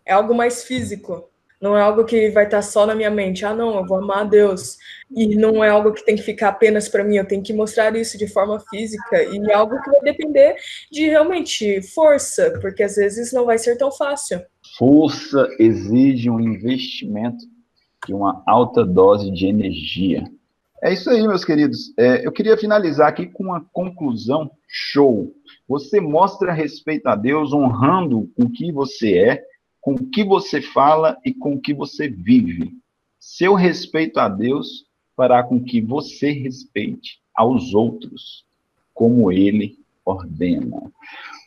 É 0.06 0.14
algo 0.14 0.36
mais 0.36 0.64
físico. 0.64 1.30
Não 1.66 1.76
é 1.76 1.82
algo 1.82 2.06
que 2.06 2.30
vai 2.30 2.44
estar 2.44 2.62
só 2.62 2.86
na 2.86 2.94
minha 2.94 3.10
mente. 3.10 3.44
Ah, 3.44 3.56
não, 3.56 3.76
eu 3.80 3.88
vou 3.88 3.98
amar 3.98 4.20
a 4.20 4.24
Deus. 4.24 4.78
E 5.10 5.36
não 5.36 5.64
é 5.64 5.70
algo 5.70 5.94
que 5.94 6.06
tem 6.06 6.16
que 6.16 6.22
ficar 6.22 6.50
apenas 6.50 6.88
para 6.88 7.04
mim. 7.04 7.16
Eu 7.16 7.28
tenho 7.28 7.42
que 7.42 7.54
mostrar 7.54 7.96
isso 7.96 8.20
de 8.20 8.28
forma 8.28 8.60
física. 8.70 9.24
E 9.24 9.40
é 9.50 9.54
algo 9.56 9.82
que 9.82 9.90
vai 9.90 10.02
depender 10.02 10.58
de 10.92 11.08
realmente 11.10 11.82
força, 11.82 12.54
porque 12.62 12.84
às 12.84 12.98
vezes 12.98 13.34
não 13.34 13.46
vai 13.46 13.58
ser 13.58 13.80
tão 13.80 13.92
fácil. 13.92 14.44
Força 14.78 15.50
exige 15.58 16.30
um 16.30 16.40
investimento 16.40 17.44
de 18.06 18.14
uma 18.14 18.44
alta 18.46 18.86
dose 18.86 19.32
de 19.32 19.48
energia. 19.48 20.24
É 20.84 20.94
isso 20.94 21.10
aí, 21.10 21.28
meus 21.28 21.44
queridos. 21.44 21.92
É, 21.98 22.28
eu 22.28 22.32
queria 22.32 22.56
finalizar 22.56 23.08
aqui 23.08 23.26
com 23.26 23.46
uma 23.46 23.66
conclusão 23.74 24.52
show. 24.68 25.34
Você 25.68 26.00
mostra 26.00 26.54
respeito 26.54 27.08
a 27.08 27.16
Deus 27.16 27.54
honrando 27.54 28.30
o 28.38 28.52
que 28.52 28.72
você 28.72 29.18
é 29.18 29.55
com 29.86 29.94
o 29.94 30.10
que 30.10 30.24
você 30.24 30.64
fala 30.64 31.16
e 31.24 31.32
com 31.32 31.54
o 31.54 31.62
que 31.62 31.72
você 31.72 32.10
vive. 32.10 32.74
Seu 33.20 33.54
respeito 33.54 34.20
a 34.20 34.28
Deus 34.28 34.84
fará 35.16 35.44
com 35.44 35.64
que 35.64 35.80
você 35.80 36.32
respeite 36.32 37.22
aos 37.36 37.76
outros, 37.76 38.44
como 38.96 39.32
ele 39.32 39.78
ordena. 40.04 40.92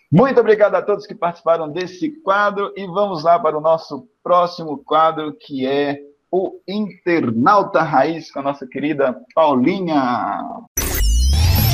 Muito 0.09 0.39
obrigado 0.39 0.77
a 0.77 0.83
todos 0.83 1.05
que 1.05 1.17
participaram 1.17 1.69
desse 1.69 2.13
quadro 2.21 2.73
e 2.77 2.87
vamos 2.87 3.25
lá 3.25 3.41
para 3.41 3.59
o 3.59 3.61
nosso 3.61 4.09
próximo 4.23 4.79
quadro, 4.85 5.33
que 5.33 5.67
é 5.67 6.01
o 6.31 6.61
Internauta 6.69 7.83
Raiz, 7.83 8.31
com 8.31 8.39
a 8.39 8.43
nossa 8.43 8.69
querida 8.69 9.21
Paulinha. 9.35 10.39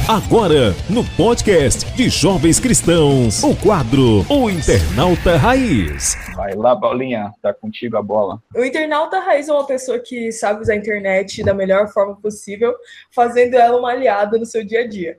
Agora, 0.06 0.74
no 0.90 1.02
podcast 1.16 1.90
de 1.94 2.10
Jovens 2.10 2.60
Cristãos, 2.60 3.42
o 3.42 3.56
quadro 3.56 4.20
O 4.28 4.50
Internauta 4.50 5.38
Raiz. 5.38 6.14
Vai 6.36 6.54
lá, 6.54 6.76
Paulinha, 6.76 7.32
tá 7.40 7.54
contigo 7.54 7.96
a 7.96 8.02
bola. 8.02 8.38
O 8.54 8.62
internauta 8.62 9.18
raiz 9.18 9.48
é 9.48 9.52
uma 9.52 9.66
pessoa 9.66 9.98
que 9.98 10.30
sabe 10.30 10.60
usar 10.60 10.74
a 10.74 10.76
internet 10.76 11.42
da 11.42 11.54
melhor 11.54 11.88
forma 11.88 12.16
possível, 12.16 12.74
fazendo 13.14 13.54
ela 13.54 13.78
uma 13.78 13.92
aliada 13.92 14.36
no 14.36 14.44
seu 14.44 14.62
dia 14.62 14.80
a 14.80 14.86
dia. 14.86 15.18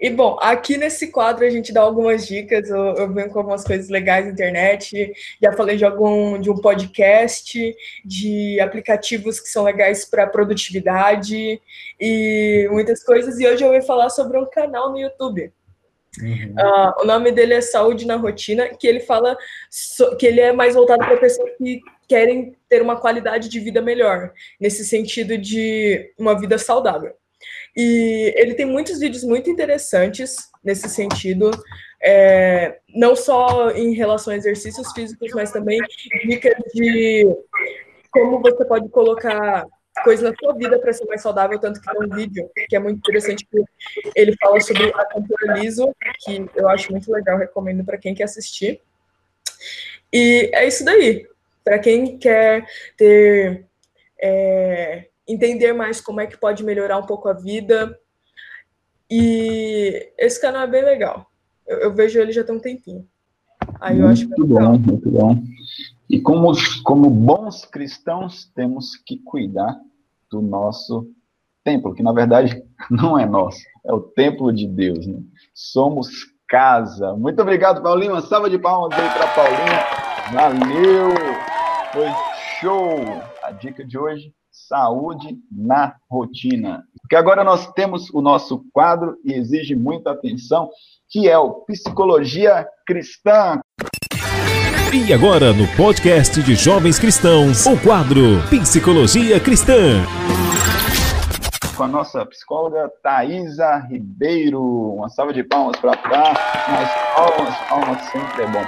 E 0.00 0.10
bom, 0.10 0.36
aqui 0.40 0.76
nesse 0.76 1.10
quadro 1.10 1.44
a 1.44 1.50
gente 1.50 1.72
dá 1.72 1.80
algumas 1.80 2.26
dicas, 2.26 2.68
eu, 2.70 2.94
eu 2.94 3.12
venho 3.12 3.30
com 3.30 3.38
algumas 3.38 3.64
coisas 3.64 3.88
legais 3.88 4.24
na 4.24 4.32
internet, 4.32 5.12
já 5.42 5.52
falei 5.52 5.76
de 5.76 5.84
algum 5.84 6.40
de 6.40 6.50
um 6.50 6.56
podcast, 6.56 7.74
de 8.04 8.60
aplicativos 8.60 9.40
que 9.40 9.48
são 9.48 9.64
legais 9.64 10.04
para 10.04 10.26
produtividade 10.26 11.60
e 12.00 12.68
muitas 12.70 13.02
coisas. 13.04 13.38
E 13.38 13.46
hoje 13.46 13.64
eu 13.64 13.70
vou 13.70 13.82
falar 13.82 14.08
sobre 14.10 14.38
um 14.38 14.46
canal 14.48 14.90
no 14.90 14.98
YouTube. 14.98 15.52
Uhum. 16.20 16.54
Uh, 16.58 17.02
o 17.02 17.04
nome 17.06 17.32
dele 17.32 17.54
é 17.54 17.60
Saúde 17.60 18.06
na 18.06 18.16
Rotina, 18.16 18.68
que 18.68 18.86
ele 18.86 19.00
fala 19.00 19.36
so, 19.70 20.16
que 20.16 20.26
ele 20.26 20.40
é 20.40 20.52
mais 20.52 20.74
voltado 20.74 21.04
para 21.04 21.16
pessoas 21.16 21.50
que 21.56 21.80
querem 22.06 22.54
ter 22.68 22.82
uma 22.82 23.00
qualidade 23.00 23.48
de 23.48 23.58
vida 23.58 23.80
melhor, 23.80 24.32
nesse 24.60 24.84
sentido 24.84 25.38
de 25.38 26.12
uma 26.18 26.38
vida 26.38 26.58
saudável. 26.58 27.14
E 27.76 28.34
ele 28.36 28.54
tem 28.54 28.66
muitos 28.66 28.98
vídeos 28.98 29.24
muito 29.24 29.48
interessantes 29.48 30.36
nesse 30.62 30.88
sentido, 30.88 31.50
é, 32.02 32.78
não 32.94 33.16
só 33.16 33.70
em 33.70 33.94
relação 33.94 34.32
a 34.32 34.36
exercícios 34.36 34.92
físicos, 34.92 35.30
mas 35.34 35.50
também 35.50 35.78
dicas 36.26 36.54
de 36.74 37.26
como 38.10 38.40
você 38.40 38.64
pode 38.64 38.88
colocar 38.90 39.66
coisas 40.04 40.28
na 40.28 40.36
sua 40.36 40.54
vida 40.54 40.78
para 40.78 40.92
ser 40.92 41.04
mais 41.06 41.22
saudável, 41.22 41.58
tanto 41.58 41.80
que 41.80 41.90
tem 41.90 42.06
um 42.06 42.14
vídeo 42.14 42.50
que 42.68 42.76
é 42.76 42.78
muito 42.78 42.98
interessante 42.98 43.46
que 43.46 43.64
ele 44.14 44.34
fala 44.36 44.60
sobre 44.60 44.88
a 44.94 45.04
cantora 45.04 45.58
liso, 45.58 45.94
que 46.24 46.46
eu 46.54 46.68
acho 46.68 46.90
muito 46.92 47.10
legal, 47.10 47.38
recomendo 47.38 47.84
para 47.84 47.98
quem 47.98 48.14
quer 48.14 48.24
assistir. 48.24 48.80
E 50.12 50.50
é 50.52 50.66
isso 50.66 50.84
daí. 50.84 51.26
Para 51.64 51.78
quem 51.78 52.18
quer 52.18 52.66
ter 52.96 53.64
é, 54.20 55.06
entender 55.26 55.72
mais 55.72 56.00
como 56.00 56.20
é 56.20 56.26
que 56.26 56.36
pode 56.36 56.64
melhorar 56.64 56.98
um 56.98 57.06
pouco 57.06 57.28
a 57.28 57.32
vida. 57.32 57.98
E 59.10 60.12
esse 60.18 60.40
canal 60.40 60.62
é 60.62 60.66
bem 60.66 60.84
legal. 60.84 61.26
Eu, 61.66 61.78
eu 61.78 61.94
vejo 61.94 62.18
ele 62.18 62.32
já 62.32 62.42
tem 62.44 62.54
um 62.54 62.60
tempinho. 62.60 63.06
Aí 63.80 64.00
eu 64.00 64.08
acho 64.08 64.26
muito 64.26 64.46
bom, 64.46 64.78
muito 64.78 65.10
bom. 65.10 65.42
E 66.08 66.20
como, 66.20 66.52
como 66.82 67.08
bons 67.08 67.64
cristãos, 67.64 68.50
temos 68.54 68.96
que 68.96 69.18
cuidar 69.18 69.78
do 70.30 70.40
nosso 70.40 71.08
templo, 71.64 71.94
que 71.94 72.02
na 72.02 72.12
verdade 72.12 72.62
não 72.90 73.18
é 73.18 73.24
nosso, 73.24 73.60
é 73.84 73.92
o 73.92 74.00
templo 74.00 74.52
de 74.52 74.66
Deus. 74.66 75.06
Né? 75.06 75.20
Somos 75.54 76.32
casa. 76.48 77.14
Muito 77.14 77.40
obrigado, 77.40 77.82
Paulinho. 77.82 78.12
Uma 78.12 78.20
salva 78.20 78.50
de 78.50 78.58
palmas 78.58 78.92
aí 78.92 79.08
para 79.08 79.26
Paulinha. 79.28 80.02
Valeu! 80.32 81.10
Foi 81.92 82.08
show! 82.60 82.98
A 83.42 83.52
dica 83.52 83.82
de 83.84 83.96
hoje 83.98 84.34
saúde 84.52 85.38
na 85.50 85.94
rotina. 86.10 86.84
Porque 87.00 87.16
agora 87.16 87.42
nós 87.42 87.72
temos 87.72 88.10
o 88.10 88.20
nosso 88.20 88.64
quadro 88.72 89.16
e 89.24 89.32
exige 89.32 89.74
muita 89.74 90.12
atenção, 90.12 90.70
que 91.08 91.28
é 91.28 91.38
o 91.38 91.64
Psicologia 91.64 92.66
Cristã. 92.86 93.60
E 94.92 95.10
agora 95.12 95.54
no 95.54 95.66
podcast 95.74 96.42
de 96.42 96.54
Jovens 96.54 96.98
Cristãos, 96.98 97.64
o 97.64 97.80
quadro 97.80 98.42
Psicologia 98.50 99.40
Cristã. 99.40 100.04
Com 101.74 101.84
a 101.84 101.88
nossa 101.88 102.26
psicóloga 102.26 102.90
Thaisa 103.02 103.78
Ribeiro. 103.90 104.62
Uma 104.94 105.08
salva 105.08 105.32
de 105.32 105.42
palmas 105.42 105.80
para 105.80 105.96
cá. 105.96 106.34
Mas 106.68 106.90
palmas, 107.16 107.56
palmas 107.68 108.02
sempre 108.10 108.42
é 108.42 108.46
bom. 108.46 108.64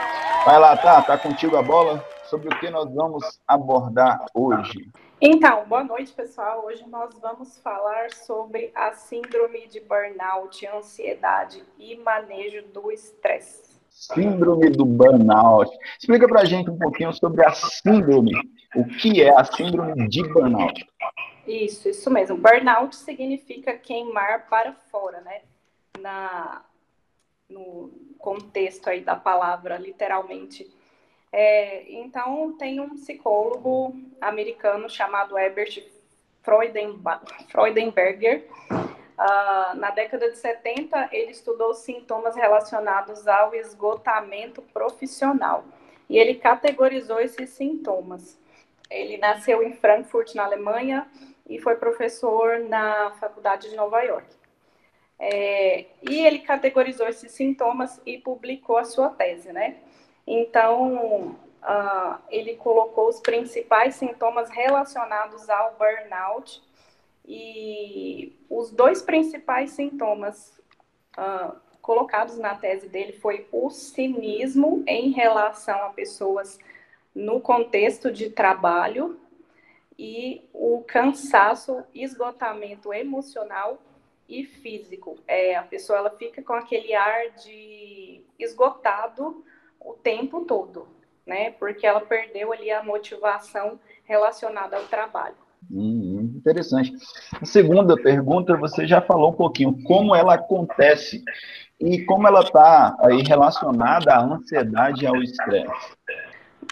Vai 0.46 0.58
lá, 0.58 0.74
tá? 0.78 1.02
Tá 1.02 1.18
contigo 1.18 1.56
a 1.58 1.62
bola. 1.62 2.02
Sobre 2.34 2.48
o 2.48 2.58
que 2.58 2.68
nós 2.68 2.92
vamos 2.92 3.40
abordar 3.46 4.26
hoje? 4.34 4.90
Então, 5.20 5.64
boa 5.68 5.84
noite, 5.84 6.12
pessoal. 6.12 6.64
Hoje 6.66 6.84
nós 6.88 7.16
vamos 7.20 7.56
falar 7.58 8.10
sobre 8.10 8.72
a 8.74 8.90
síndrome 8.90 9.68
de 9.68 9.78
burnout, 9.78 10.66
ansiedade 10.66 11.62
e 11.78 11.94
manejo 11.94 12.64
do 12.72 12.90
estresse. 12.90 13.78
Síndrome 13.88 14.68
do 14.70 14.84
burnout. 14.84 15.70
Explica 15.96 16.26
pra 16.26 16.44
gente 16.44 16.68
um 16.68 16.76
pouquinho 16.76 17.12
sobre 17.12 17.46
a 17.46 17.52
síndrome. 17.52 18.32
O 18.74 18.84
que 18.84 19.22
é 19.22 19.30
a 19.30 19.44
síndrome 19.44 20.08
de 20.08 20.26
burnout? 20.26 20.84
Isso, 21.46 21.88
isso 21.88 22.10
mesmo. 22.10 22.36
Burnout 22.36 22.96
significa 22.96 23.74
queimar 23.74 24.48
para 24.48 24.72
fora, 24.90 25.20
né? 25.20 25.42
Na, 26.00 26.64
no 27.48 27.92
contexto 28.18 28.88
aí 28.88 29.02
da 29.02 29.14
palavra, 29.14 29.78
literalmente 29.78 30.68
é, 31.36 31.92
então, 31.92 32.52
tem 32.56 32.78
um 32.78 32.90
psicólogo 32.90 33.92
americano 34.20 34.88
chamado 34.88 35.36
Herbert 35.36 35.84
Freudenberger. 37.48 38.46
Uh, 38.70 39.74
na 39.74 39.90
década 39.90 40.30
de 40.30 40.38
70, 40.38 41.08
ele 41.10 41.32
estudou 41.32 41.74
sintomas 41.74 42.36
relacionados 42.36 43.26
ao 43.26 43.52
esgotamento 43.52 44.62
profissional 44.62 45.64
e 46.08 46.18
ele 46.18 46.36
categorizou 46.36 47.18
esses 47.18 47.50
sintomas. 47.50 48.38
Ele 48.88 49.16
nasceu 49.18 49.60
em 49.60 49.72
Frankfurt, 49.72 50.36
na 50.36 50.44
Alemanha, 50.44 51.10
e 51.48 51.58
foi 51.58 51.74
professor 51.74 52.60
na 52.60 53.10
Faculdade 53.18 53.70
de 53.70 53.74
Nova 53.74 54.00
York. 54.02 54.28
É, 55.18 55.86
e 56.08 56.24
ele 56.24 56.38
categorizou 56.38 57.08
esses 57.08 57.32
sintomas 57.32 58.00
e 58.06 58.18
publicou 58.18 58.76
a 58.76 58.84
sua 58.84 59.08
tese, 59.08 59.52
né? 59.52 59.78
Então, 60.26 61.36
uh, 61.62 62.18
ele 62.28 62.56
colocou 62.56 63.08
os 63.08 63.20
principais 63.20 63.94
sintomas 63.96 64.48
relacionados 64.50 65.48
ao 65.48 65.76
burnout 65.76 66.62
e 67.26 68.36
os 68.48 68.70
dois 68.70 69.02
principais 69.02 69.70
sintomas 69.70 70.60
uh, 71.18 71.56
colocados 71.80 72.38
na 72.38 72.54
tese 72.54 72.88
dele 72.88 73.12
foi 73.12 73.46
o 73.52 73.70
cinismo 73.70 74.82
em 74.86 75.10
relação 75.10 75.84
a 75.84 75.90
pessoas 75.90 76.58
no 77.14 77.40
contexto 77.40 78.10
de 78.10 78.30
trabalho 78.30 79.20
e 79.98 80.42
o 80.52 80.82
cansaço, 80.86 81.84
esgotamento 81.94 82.92
emocional 82.92 83.78
e 84.28 84.44
físico. 84.44 85.18
É, 85.26 85.54
a 85.56 85.62
pessoa 85.62 85.98
ela 85.98 86.10
fica 86.10 86.42
com 86.42 86.54
aquele 86.54 86.94
ar 86.94 87.30
de 87.30 88.22
esgotado 88.38 89.44
o 89.84 89.92
tempo 89.92 90.40
todo, 90.46 90.88
né? 91.26 91.50
Porque 91.52 91.86
ela 91.86 92.00
perdeu 92.00 92.52
ali 92.52 92.70
a 92.70 92.82
motivação 92.82 93.78
relacionada 94.04 94.76
ao 94.76 94.84
trabalho. 94.84 95.36
Hum, 95.70 96.32
interessante. 96.36 96.92
A 97.40 97.44
segunda 97.44 97.94
pergunta, 97.96 98.56
você 98.56 98.86
já 98.86 99.00
falou 99.00 99.30
um 99.30 99.36
pouquinho 99.36 99.82
como 99.84 100.14
ela 100.14 100.34
acontece 100.34 101.22
e 101.80 102.04
como 102.04 102.26
ela 102.26 102.40
está 102.40 102.96
aí 103.00 103.22
relacionada 103.22 104.14
à 104.14 104.22
ansiedade 104.22 105.04
e 105.04 105.06
ao 105.06 105.16
estresse. 105.16 105.96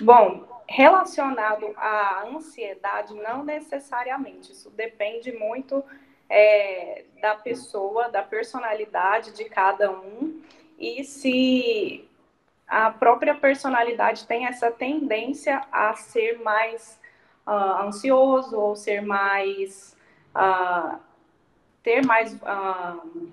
Bom, 0.00 0.44
relacionado 0.66 1.66
à 1.76 2.26
ansiedade, 2.34 3.14
não 3.14 3.44
necessariamente. 3.44 4.52
Isso 4.52 4.70
depende 4.70 5.32
muito 5.32 5.82
é, 6.28 7.04
da 7.20 7.34
pessoa, 7.34 8.08
da 8.08 8.22
personalidade 8.22 9.32
de 9.32 9.44
cada 9.44 9.90
um 9.90 10.40
e 10.78 11.04
se 11.04 12.08
a 12.72 12.90
própria 12.90 13.34
personalidade 13.34 14.26
tem 14.26 14.46
essa 14.46 14.70
tendência 14.70 15.62
a 15.70 15.92
ser 15.92 16.38
mais 16.38 16.98
uh, 17.46 17.82
ansioso 17.82 18.58
ou 18.58 18.74
ser 18.74 19.02
mais 19.02 19.94
uh, 20.34 20.98
ter 21.82 22.02
mais 22.06 22.32
uh, 22.32 23.30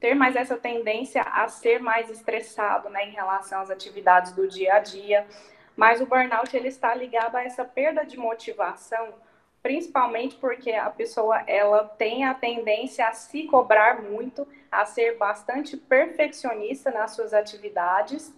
ter 0.00 0.16
mais 0.16 0.34
essa 0.34 0.56
tendência 0.56 1.22
a 1.22 1.46
ser 1.46 1.78
mais 1.78 2.10
estressado 2.10 2.88
né, 2.90 3.06
em 3.06 3.12
relação 3.12 3.60
às 3.60 3.70
atividades 3.70 4.32
do 4.32 4.48
dia 4.48 4.74
a 4.74 4.80
dia. 4.80 5.24
Mas 5.76 6.00
o 6.00 6.06
burnout 6.06 6.56
ele 6.56 6.66
está 6.66 6.96
ligado 6.96 7.36
a 7.36 7.44
essa 7.44 7.64
perda 7.64 8.04
de 8.04 8.16
motivação 8.16 9.14
principalmente 9.66 10.36
porque 10.36 10.70
a 10.70 10.88
pessoa 10.90 11.42
ela 11.44 11.82
tem 11.82 12.24
a 12.24 12.32
tendência 12.32 13.04
a 13.08 13.12
se 13.12 13.48
cobrar 13.48 14.00
muito, 14.00 14.46
a 14.70 14.84
ser 14.84 15.16
bastante 15.18 15.76
perfeccionista 15.76 16.92
nas 16.92 17.16
suas 17.16 17.34
atividades 17.34 18.32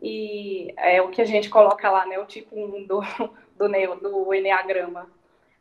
e 0.00 0.72
é 0.78 1.02
o 1.02 1.10
que 1.10 1.20
a 1.20 1.26
gente 1.26 1.50
coloca 1.50 1.90
lá, 1.90 2.06
né, 2.06 2.18
o 2.18 2.24
tipo 2.24 2.56
1 2.56 2.86
do, 2.86 3.00
do, 3.54 3.96
do 3.96 4.34
Enneagrama. 4.34 5.10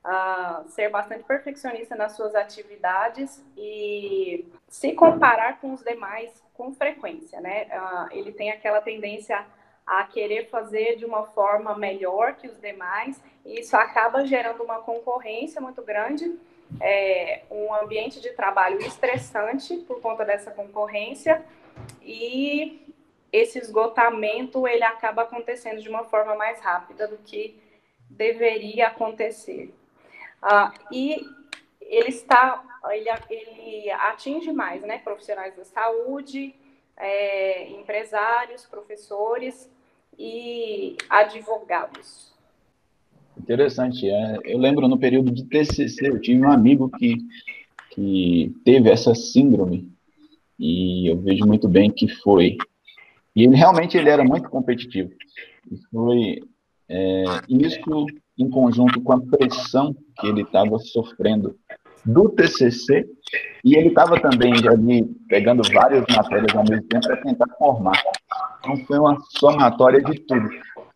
Uh, 0.04 0.68
ser 0.70 0.90
bastante 0.90 1.26
perfeccionista 1.26 1.94
nas 1.94 2.14
suas 2.14 2.34
atividades 2.34 3.46
e 3.58 4.48
se 4.68 4.94
comparar 4.94 5.60
com 5.60 5.74
os 5.74 5.84
demais 5.84 6.42
com 6.54 6.74
frequência, 6.74 7.40
né? 7.40 7.66
Uh, 7.66 8.08
ele 8.12 8.32
tem 8.32 8.50
aquela 8.50 8.82
tendência 8.82 9.46
a 9.92 10.06
querer 10.06 10.50
fazer 10.50 10.96
de 10.96 11.04
uma 11.04 11.26
forma 11.26 11.78
melhor 11.78 12.36
que 12.36 12.48
os 12.48 12.58
demais, 12.62 13.22
e 13.46 13.60
isso 13.60 13.76
acaba 13.76 14.26
gerando 14.26 14.64
uma 14.64 14.80
concorrência 14.80 15.60
muito 15.60 15.82
grande 15.82 16.40
é, 16.80 17.42
um 17.52 17.74
ambiente 17.74 18.22
de 18.22 18.32
trabalho 18.32 18.80
estressante 18.80 19.76
por 19.80 20.00
conta 20.00 20.24
dessa 20.24 20.50
concorrência 20.50 21.44
e 22.02 22.88
esse 23.34 23.60
esgotamento 23.60 24.66
ele 24.66 24.84
acaba 24.84 25.24
acontecendo 25.24 25.82
de 25.82 25.90
uma 25.90 26.06
forma 26.06 26.36
mais 26.36 26.62
rápida 26.62 27.06
do 27.06 27.18
que 27.18 27.62
deveria 28.10 28.88
acontecer. 28.88 29.74
Ah, 30.42 30.74
e 30.90 31.18
ele 31.82 32.10
está, 32.10 32.64
ele, 32.92 33.10
ele 33.30 33.92
atinge 33.92 34.54
mais, 34.54 34.84
né, 34.84 35.00
profissionais 35.00 35.56
da 35.56 35.66
saúde, 35.66 36.56
é, 36.96 37.70
empresários, 37.70 38.66
professores 38.66 39.71
e 40.22 40.96
advogados. 41.10 42.32
Interessante. 43.36 44.08
É, 44.08 44.38
eu 44.44 44.60
lembro 44.60 44.88
no 44.88 45.00
período 45.00 45.32
de 45.32 45.44
TCC, 45.46 46.10
eu 46.10 46.22
tive 46.22 46.46
um 46.46 46.52
amigo 46.52 46.90
que, 46.92 47.18
que 47.90 48.54
teve 48.64 48.92
essa 48.92 49.16
síndrome 49.16 49.92
e 50.60 51.10
eu 51.10 51.20
vejo 51.20 51.46
muito 51.48 51.68
bem 51.68 51.90
que 51.90 52.08
foi. 52.08 52.56
E 53.36 53.44
ele 53.44 53.56
realmente 53.56 53.98
ele 53.98 54.10
era 54.10 54.24
muito 54.24 54.48
competitivo. 54.48 55.12
E 55.72 55.78
foi 55.92 56.44
é, 56.88 57.24
isso 57.50 58.06
em 58.38 58.50
conjunto 58.50 59.02
com 59.02 59.14
a 59.14 59.22
pressão 59.22 59.96
que 60.20 60.28
ele 60.28 60.44
estava 60.44 60.78
sofrendo 60.78 61.58
do 62.06 62.30
TCC 62.30 63.06
e 63.64 63.76
ele 63.76 63.90
estava 63.90 64.20
também 64.20 64.54
pegando 65.28 65.62
várias 65.74 66.04
matérias 66.16 66.56
ao 66.56 66.64
mesmo 66.64 66.84
tempo 66.88 67.08
para 67.08 67.18
tentar 67.18 67.48
formar. 67.58 68.02
Então 68.60 68.78
foi 68.86 69.00
uma 69.00 69.18
somatória 69.38 70.02
de 70.02 70.20
tudo. 70.22 70.50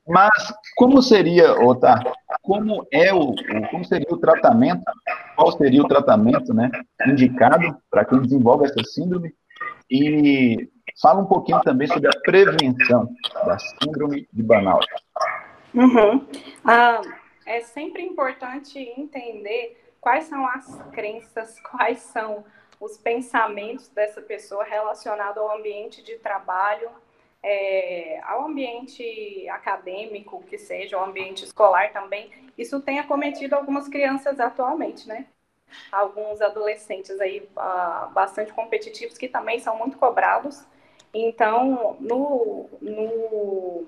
Mas 0.07 0.53
como 0.75 1.01
seria, 1.01 1.53
Otá, 1.63 1.99
como 2.43 2.85
é 2.91 3.13
o, 3.13 3.33
como 3.71 3.83
seria 3.85 4.07
o 4.11 4.17
tratamento, 4.17 4.83
qual 5.35 5.51
seria 5.53 5.81
o 5.81 5.87
tratamento, 5.87 6.53
né, 6.53 6.69
indicado 7.07 7.75
para 7.89 8.05
quem 8.05 8.21
desenvolve 8.21 8.65
essa 8.65 8.83
síndrome? 8.83 9.33
E 9.89 10.69
fala 11.01 11.21
um 11.21 11.25
pouquinho 11.25 11.59
também 11.61 11.87
sobre 11.87 12.07
a 12.07 12.21
prevenção 12.23 13.09
da 13.45 13.57
síndrome 13.57 14.27
de 14.31 14.43
burnout. 14.43 14.85
Uhum. 15.73 16.27
Ah, 16.63 17.01
é 17.45 17.61
sempre 17.61 18.03
importante 18.03 18.79
entender 18.79 19.84
quais 20.05 20.25
são 20.25 20.47
as 20.47 20.67
crenças, 20.91 21.59
quais 21.71 21.97
são 21.97 22.45
os 22.79 22.95
pensamentos 22.95 23.87
dessa 23.87 24.21
pessoa 24.21 24.63
relacionado 24.63 25.39
ao 25.39 25.57
ambiente 25.57 26.03
de 26.03 26.19
trabalho, 26.19 26.91
é, 27.41 28.19
ao 28.23 28.45
ambiente 28.45 29.49
acadêmico, 29.49 30.43
que 30.43 30.59
seja, 30.59 30.95
ao 30.95 31.05
ambiente 31.05 31.43
escolar 31.43 31.91
também. 31.91 32.29
Isso 32.55 32.79
tem 32.81 32.99
acometido 32.99 33.55
algumas 33.55 33.87
crianças 33.87 34.39
atualmente, 34.39 35.07
né? 35.07 35.25
Alguns 35.91 36.39
adolescentes 36.39 37.19
aí 37.19 37.49
uh, 37.57 38.11
bastante 38.11 38.53
competitivos 38.53 39.17
que 39.17 39.27
também 39.27 39.59
são 39.59 39.75
muito 39.75 39.97
cobrados. 39.97 40.63
Então, 41.13 41.97
no, 41.99 42.69
no, 42.79 43.85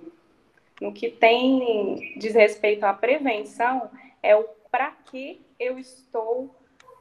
no 0.81 0.93
que 0.93 1.11
tem 1.11 2.15
diz 2.17 2.33
respeito 2.33 2.85
à 2.85 2.93
prevenção, 2.93 3.91
é 4.23 4.35
o 4.35 4.43
para 4.71 4.91
que 5.11 5.46
eu 5.59 5.77
estou 5.77 6.55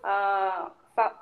uh, 0.04 0.70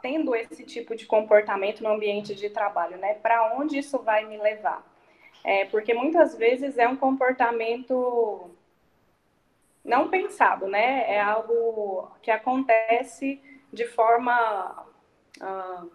tendo 0.00 0.34
esse 0.34 0.64
tipo 0.64 0.94
de 0.94 1.06
comportamento 1.06 1.82
no 1.82 1.90
ambiente 1.90 2.34
de 2.34 2.48
trabalho, 2.50 2.96
né? 2.96 3.14
Para 3.14 3.54
onde 3.54 3.78
isso 3.78 3.98
vai 3.98 4.24
me 4.24 4.36
levar? 4.36 4.84
É, 5.42 5.66
porque 5.66 5.92
muitas 5.92 6.36
vezes 6.36 6.78
é 6.78 6.88
um 6.88 6.96
comportamento 6.96 8.50
não 9.84 10.08
pensado, 10.08 10.66
né? 10.66 11.12
É 11.12 11.20
algo 11.20 12.10
que 12.22 12.30
acontece 12.30 13.40
de 13.72 13.84
forma 13.86 14.86
uh, 15.42 15.90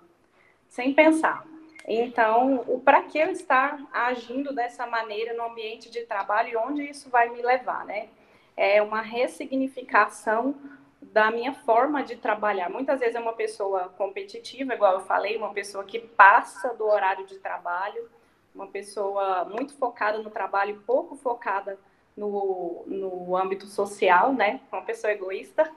sem 0.68 0.94
pensar. 0.94 1.46
Então, 1.88 2.64
o 2.68 2.80
para 2.80 3.02
que 3.02 3.18
eu 3.18 3.32
estar 3.32 3.80
agindo 3.92 4.54
dessa 4.54 4.86
maneira 4.86 5.34
no 5.34 5.44
ambiente 5.44 5.90
de 5.90 6.02
trabalho 6.06 6.50
e 6.50 6.58
onde 6.58 6.84
isso 6.84 7.10
vai 7.10 7.30
me 7.30 7.42
levar, 7.42 7.84
né? 7.86 8.10
É 8.56 8.82
uma 8.82 9.02
ressignificação 9.02 10.56
da 11.02 11.32
minha 11.32 11.54
forma 11.54 12.04
de 12.04 12.16
trabalhar. 12.16 12.70
Muitas 12.70 13.00
vezes 13.00 13.16
é 13.16 13.20
uma 13.20 13.34
pessoa 13.34 13.90
competitiva, 13.98 14.74
igual 14.74 14.94
eu 14.94 15.02
falei, 15.02 15.38
uma 15.38 15.54
pessoa 15.54 15.84
que 15.84 16.00
passa 16.00 16.74
do 16.74 16.86
horário 16.86 17.26
de 17.26 17.38
trabalho, 17.40 18.10
uma 18.54 18.68
pessoa 18.68 19.46
muito 19.46 19.74
focada 19.76 20.20
no 20.20 20.30
trabalho, 20.30 20.84
pouco 20.86 21.16
focada 21.16 21.80
no, 22.16 22.84
no 22.86 23.38
âmbito 23.38 23.66
social, 23.66 24.34
né? 24.34 24.60
Uma 24.72 24.82
pessoa 24.82 25.12
egoísta 25.12 25.72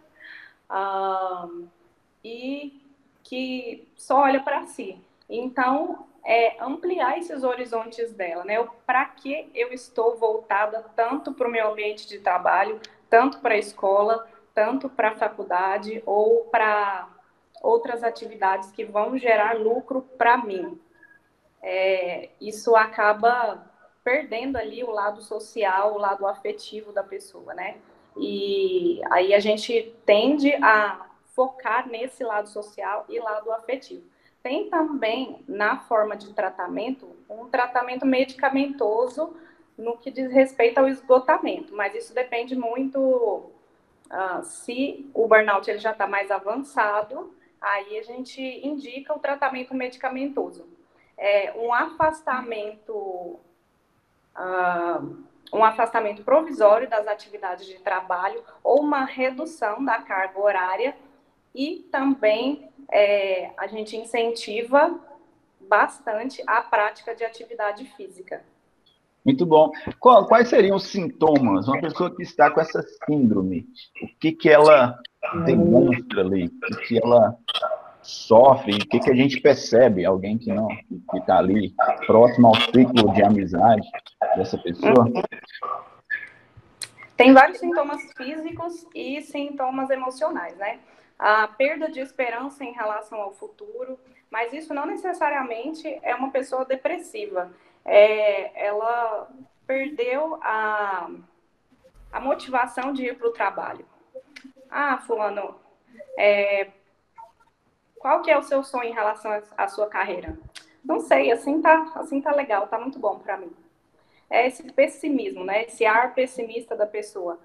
uh, 0.68 1.68
e 2.24 2.80
que 3.22 3.86
só 3.96 4.22
olha 4.22 4.40
para 4.40 4.66
si. 4.66 4.98
Então, 5.28 6.06
é 6.24 6.62
ampliar 6.62 7.18
esses 7.18 7.42
horizontes 7.42 8.12
dela, 8.12 8.44
né? 8.44 8.62
Para 8.86 9.04
que 9.06 9.50
eu 9.54 9.72
estou 9.72 10.16
voltada 10.16 10.84
tanto 10.94 11.32
para 11.32 11.48
o 11.48 11.50
meu 11.50 11.68
ambiente 11.70 12.08
de 12.08 12.18
trabalho, 12.18 12.80
tanto 13.08 13.38
para 13.38 13.54
a 13.54 13.58
escola, 13.58 14.28
tanto 14.54 14.88
para 14.88 15.10
a 15.10 15.16
faculdade 15.16 16.02
ou 16.04 16.44
para 16.44 17.08
outras 17.62 18.02
atividades 18.02 18.70
que 18.72 18.84
vão 18.84 19.16
gerar 19.16 19.56
lucro 19.56 20.02
para 20.18 20.36
mim. 20.36 20.80
É, 21.62 22.30
isso 22.40 22.74
acaba 22.74 23.70
perdendo 24.02 24.56
ali 24.56 24.82
o 24.82 24.90
lado 24.90 25.22
social, 25.22 25.94
o 25.94 25.98
lado 25.98 26.26
afetivo 26.26 26.92
da 26.92 27.04
pessoa, 27.04 27.54
né? 27.54 27.76
E 28.16 29.00
aí 29.10 29.32
a 29.32 29.38
gente 29.38 29.94
tende 30.04 30.52
a 30.56 31.06
focar 31.34 31.88
nesse 31.88 32.24
lado 32.24 32.48
social 32.48 33.06
e 33.08 33.18
lado 33.18 33.50
afetivo. 33.52 34.04
Tem 34.42 34.68
também, 34.68 35.44
na 35.46 35.78
forma 35.78 36.16
de 36.16 36.32
tratamento, 36.34 37.08
um 37.30 37.48
tratamento 37.48 38.04
medicamentoso 38.04 39.36
no 39.78 39.96
que 39.96 40.10
diz 40.10 40.30
respeito 40.32 40.78
ao 40.78 40.88
esgotamento, 40.88 41.74
mas 41.74 41.94
isso 41.94 42.12
depende 42.12 42.54
muito 42.56 43.51
Uh, 44.12 44.44
se 44.44 45.10
o 45.14 45.26
burnout 45.26 45.70
ele 45.70 45.78
já 45.78 45.92
está 45.92 46.06
mais 46.06 46.30
avançado, 46.30 47.34
aí 47.58 47.98
a 47.98 48.02
gente 48.02 48.42
indica 48.42 49.14
o 49.14 49.18
tratamento 49.18 49.74
medicamentoso. 49.74 50.68
É, 51.16 51.54
um 51.56 51.72
afastamento, 51.72 52.92
uh, 54.36 55.24
um 55.50 55.64
afastamento 55.64 56.22
provisório 56.22 56.90
das 56.90 57.06
atividades 57.06 57.64
de 57.66 57.78
trabalho 57.78 58.44
ou 58.62 58.82
uma 58.82 59.06
redução 59.06 59.82
da 59.82 60.02
carga 60.02 60.38
horária 60.38 60.94
e 61.54 61.88
também 61.90 62.70
é, 62.90 63.52
a 63.56 63.66
gente 63.66 63.96
incentiva 63.96 65.00
bastante 65.60 66.42
a 66.46 66.60
prática 66.60 67.14
de 67.14 67.24
atividade 67.24 67.86
física. 67.96 68.44
Muito 69.24 69.46
bom. 69.46 69.70
Quais 70.00 70.48
seriam 70.48 70.76
os 70.76 70.84
sintomas? 70.84 71.68
Uma 71.68 71.80
pessoa 71.80 72.14
que 72.14 72.22
está 72.22 72.50
com 72.50 72.60
essa 72.60 72.82
síndrome, 73.06 73.66
o 74.02 74.08
que, 74.18 74.32
que 74.32 74.48
ela 74.48 74.98
demonstra 75.44 76.22
ali? 76.22 76.46
O 76.46 76.76
que, 76.88 76.98
ela 77.02 77.36
sofre? 78.02 78.74
O 78.74 78.86
que, 78.86 78.98
que 78.98 79.10
a 79.10 79.14
gente 79.14 79.40
percebe? 79.40 80.04
Alguém 80.04 80.36
que 80.36 80.52
não, 80.52 80.66
que 80.68 81.18
está 81.18 81.38
ali 81.38 81.72
próximo 82.06 82.48
ao 82.48 82.56
ciclo 82.56 83.12
de 83.12 83.22
amizade 83.22 83.88
dessa 84.36 84.58
pessoa? 84.58 85.06
Tem 87.16 87.32
vários 87.32 87.58
sintomas 87.58 88.02
físicos 88.16 88.86
e 88.92 89.20
sintomas 89.22 89.88
emocionais, 89.90 90.56
né? 90.56 90.80
A 91.16 91.46
perda 91.46 91.88
de 91.88 92.00
esperança 92.00 92.64
em 92.64 92.72
relação 92.72 93.20
ao 93.20 93.32
futuro, 93.32 93.96
mas 94.28 94.52
isso 94.52 94.74
não 94.74 94.86
necessariamente 94.86 95.86
é 96.02 96.16
uma 96.16 96.32
pessoa 96.32 96.64
depressiva 96.64 97.52
é, 97.84 98.66
ela 98.66 99.28
perdeu 99.66 100.38
a, 100.42 101.10
a 102.12 102.20
motivação 102.20 102.92
de 102.92 103.06
ir 103.06 103.18
para 103.18 103.28
o 103.28 103.32
trabalho. 103.32 103.86
Ah, 104.70 104.98
fulano, 104.98 105.54
é, 106.16 106.68
qual 107.98 108.22
que 108.22 108.30
é 108.30 108.38
o 108.38 108.42
seu 108.42 108.62
sonho 108.62 108.90
em 108.90 108.94
relação 108.94 109.30
à 109.56 109.68
sua 109.68 109.88
carreira? 109.88 110.38
Não 110.84 111.00
sei, 111.00 111.30
assim 111.30 111.60
tá, 111.60 111.92
assim 111.96 112.20
tá 112.20 112.32
legal, 112.34 112.66
tá 112.66 112.78
muito 112.78 112.98
bom 112.98 113.18
para 113.18 113.36
mim. 113.36 113.54
É 114.28 114.46
esse 114.46 114.62
pessimismo, 114.72 115.44
né? 115.44 115.64
Esse 115.64 115.84
ar 115.84 116.14
pessimista 116.14 116.74
da 116.74 116.86
pessoa. 116.86 117.38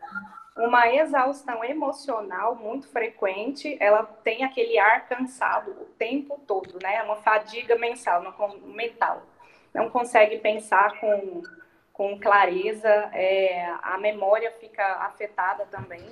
Uma 0.55 0.91
exaustão 0.91 1.63
emocional 1.63 2.55
muito 2.55 2.87
frequente, 2.87 3.77
ela 3.79 4.03
tem 4.03 4.43
aquele 4.43 4.79
ar 4.79 5.07
cansado 5.07 5.71
o 5.71 5.85
tempo 5.97 6.39
todo, 6.47 6.79
né? 6.81 7.03
Uma 7.03 7.17
fadiga 7.17 7.77
mensal, 7.77 8.23
mental 8.63 9.21
não 9.77 9.91
consegue 9.91 10.39
pensar 10.39 10.99
com, 10.99 11.43
com 11.93 12.19
clareza, 12.19 12.89
é, 13.13 13.71
a 13.83 13.97
memória 13.99 14.51
fica 14.59 14.83
afetada 15.05 15.67
também. 15.69 16.03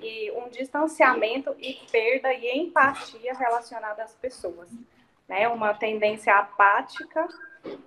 E 0.00 0.30
um 0.32 0.48
distanciamento 0.48 1.54
e 1.58 1.74
perda 1.90 2.32
e 2.32 2.56
empatia 2.56 3.34
relacionada 3.34 4.04
às 4.04 4.14
pessoas. 4.14 4.68
Né? 5.28 5.48
Uma 5.48 5.74
tendência 5.74 6.32
apática 6.36 7.26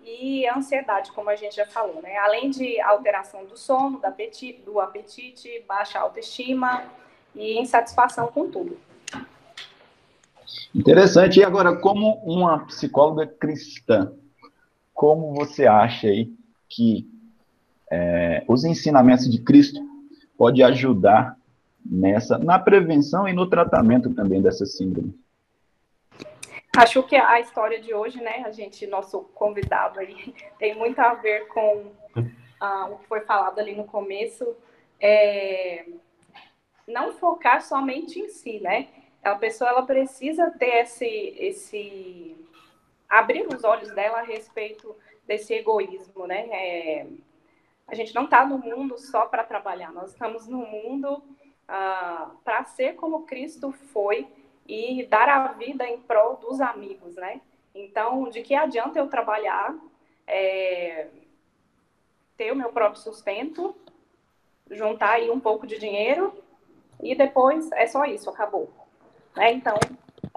e 0.03 0.45
ansiedade, 0.49 1.11
como 1.13 1.29
a 1.29 1.35
gente 1.35 1.55
já 1.55 1.67
falou, 1.67 2.01
né? 2.01 2.17
Além 2.17 2.49
de 2.49 2.81
alteração 2.81 3.45
do 3.45 3.55
sono, 3.55 3.99
do 3.99 4.07
apetite, 4.07 4.59
do 4.63 4.79
apetite 4.79 5.63
baixa 5.67 5.99
autoestima 5.99 6.83
e 7.35 7.59
insatisfação 7.59 8.27
com 8.27 8.49
tudo. 8.49 8.77
Interessante. 10.73 11.39
E 11.39 11.43
agora, 11.43 11.75
como 11.77 12.15
uma 12.23 12.65
psicóloga 12.65 13.27
cristã, 13.27 14.11
como 14.97 15.31
você 15.31 15.67
acha 15.67 16.07
aí 16.07 16.33
que 16.67 17.07
é, 17.89 18.43
os 18.47 18.65
ensinamentos 18.65 19.29
de 19.31 19.39
Cristo 19.39 19.79
pode 20.35 20.63
ajudar 20.63 21.37
nessa 21.85 22.39
na 22.39 22.57
prevenção 22.57 23.27
e 23.27 23.31
no 23.31 23.47
tratamento 23.47 24.11
também 24.15 24.41
dessa 24.41 24.65
síndrome? 24.65 25.13
Acho 26.75 27.03
que 27.03 27.15
a 27.15 27.39
história 27.39 27.79
de 27.79 27.93
hoje, 27.93 28.19
né, 28.19 28.43
a 28.43 28.49
gente, 28.49 28.87
nosso 28.87 29.21
convidado 29.35 29.99
aí, 29.99 30.33
tem 30.57 30.75
muito 30.75 30.97
a 30.99 31.13
ver 31.13 31.47
com 31.47 31.91
uh, 32.15 32.91
o 32.91 32.97
que 32.97 33.07
foi 33.07 33.21
falado 33.21 33.59
ali 33.59 33.75
no 33.75 33.83
começo. 33.83 34.55
É, 34.99 35.85
não 36.87 37.13
focar 37.13 37.61
somente 37.61 38.19
em 38.19 38.29
si, 38.29 38.59
né? 38.59 38.87
A 39.23 39.35
pessoa 39.35 39.69
ela 39.69 39.83
precisa 39.83 40.49
ter 40.49 40.81
esse, 40.81 41.05
esse 41.37 42.46
abrir 43.09 43.47
os 43.47 43.63
olhos 43.63 43.91
dela 43.93 44.19
a 44.19 44.23
respeito 44.23 44.95
desse 45.25 45.53
egoísmo, 45.53 46.25
né? 46.25 46.47
É, 46.51 47.07
a 47.87 47.95
gente 47.95 48.13
não 48.13 48.25
está 48.25 48.45
no 48.45 48.57
mundo 48.57 48.97
só 48.97 49.25
para 49.25 49.43
trabalhar, 49.43 49.91
nós 49.93 50.11
estamos 50.11 50.47
no 50.47 50.57
mundo 50.57 51.23
ah, 51.67 52.31
para 52.43 52.63
ser 52.65 52.95
como 52.95 53.25
Cristo 53.25 53.71
foi 53.71 54.27
e 54.67 55.05
dar 55.05 55.29
a 55.29 55.47
vida 55.53 55.87
em 55.87 55.99
prol 56.01 56.35
dos 56.37 56.59
amigos, 56.59 57.15
né? 57.15 57.41
Então, 57.73 58.29
de 58.29 58.41
que 58.41 58.55
adianta 58.55 58.99
eu 58.99 59.07
trabalhar, 59.07 59.75
é, 60.25 61.07
ter 62.35 62.51
o 62.51 62.55
meu 62.55 62.69
próprio 62.71 63.01
sustento, 63.01 63.75
juntar 64.69 65.11
aí 65.11 65.29
um 65.29 65.39
pouco 65.39 65.65
de 65.65 65.77
dinheiro 65.79 66.33
e 67.01 67.15
depois 67.15 67.71
é 67.73 67.87
só 67.87 68.03
isso, 68.05 68.29
acabou. 68.29 68.69
Né? 69.35 69.53
Então, 69.53 69.77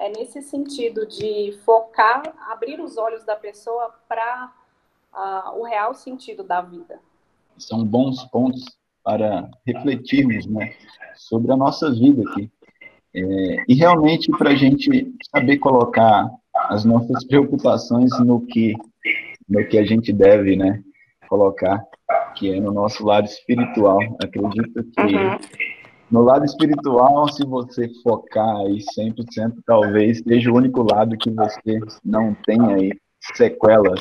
é 0.00 0.08
nesse 0.08 0.40
sentido 0.40 1.06
de 1.06 1.52
focar, 1.62 2.22
abrir 2.50 2.80
os 2.80 2.96
olhos 2.96 3.22
da 3.22 3.36
pessoa 3.36 3.94
para 4.08 4.50
uh, 5.12 5.60
o 5.60 5.62
real 5.62 5.94
sentido 5.94 6.42
da 6.42 6.62
vida. 6.62 6.98
São 7.58 7.84
bons 7.84 8.24
pontos 8.24 8.64
para 9.04 9.50
refletirmos 9.66 10.46
né, 10.46 10.74
sobre 11.14 11.52
a 11.52 11.56
nossa 11.56 11.90
vida 11.92 12.22
aqui. 12.30 12.50
É, 13.14 13.64
e 13.68 13.74
realmente 13.74 14.30
para 14.30 14.50
a 14.50 14.54
gente 14.54 15.14
saber 15.34 15.58
colocar 15.58 16.30
as 16.54 16.84
nossas 16.84 17.24
preocupações 17.24 18.10
no 18.20 18.40
que, 18.46 18.74
no 19.46 19.66
que 19.66 19.76
a 19.76 19.84
gente 19.84 20.12
deve 20.12 20.56
né, 20.56 20.82
colocar, 21.28 21.84
que 22.36 22.54
é 22.54 22.58
no 22.58 22.72
nosso 22.72 23.04
lado 23.04 23.26
espiritual. 23.26 23.98
Acredito 24.22 24.82
que 24.82 25.00
uhum. 25.02 25.38
No 26.10 26.22
lado 26.22 26.44
espiritual, 26.44 27.28
se 27.32 27.44
você 27.44 27.88
focar 28.02 28.56
aí 28.58 28.78
100%, 28.98 29.54
talvez 29.64 30.18
seja 30.18 30.50
o 30.50 30.56
único 30.56 30.82
lado 30.82 31.16
que 31.16 31.30
você 31.30 31.78
não 32.04 32.34
tenha 32.44 32.74
aí 32.74 32.92
sequelas. 33.36 34.00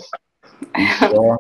Só, 1.00 1.38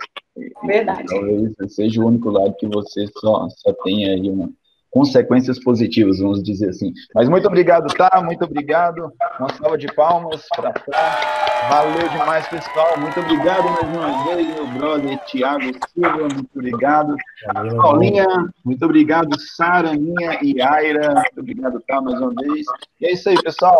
Verdade. 0.66 1.08
Talvez 1.08 1.54
seja 1.74 2.02
o 2.02 2.08
único 2.08 2.30
lado 2.30 2.56
que 2.58 2.68
você 2.68 3.08
só, 3.18 3.48
só 3.50 3.74
tenha 3.84 4.14
aí 4.14 4.30
uma, 4.30 4.50
consequências 4.92 5.60
positivas, 5.64 6.20
vamos 6.20 6.42
dizer 6.44 6.70
assim. 6.70 6.92
Mas 7.14 7.30
muito 7.30 7.48
obrigado, 7.48 7.88
tá? 7.96 8.22
Muito 8.24 8.44
obrigado. 8.44 9.12
Uma 9.40 9.50
salva 9.54 9.78
de 9.78 9.88
palmas 9.94 10.46
para 10.56 10.72
tá. 10.72 11.50
Valeu 11.70 12.10
demais, 12.10 12.48
pessoal. 12.48 13.00
Muito 13.00 13.20
obrigado 13.20 13.64
mais 13.66 13.96
uma 13.96 14.36
vez, 14.36 14.48
meu 14.56 14.68
brother 14.68 15.20
Tiago 15.26 15.66
Silva. 15.94 16.28
Muito 16.34 16.50
obrigado. 16.56 17.16
Valeu. 17.54 17.78
Paulinha, 17.78 18.26
muito 18.66 18.84
obrigado. 18.86 19.40
Sara, 19.56 19.94
Minha 19.94 20.40
e 20.42 20.60
Aira. 20.62 21.14
Muito 21.14 21.40
obrigado, 21.40 21.80
tá? 21.88 22.02
Mais 22.02 22.20
uma 22.20 22.34
vez. 22.42 22.66
E 23.00 23.06
é 23.06 23.14
isso 23.14 23.30
aí, 23.30 23.42
pessoal. 23.44 23.78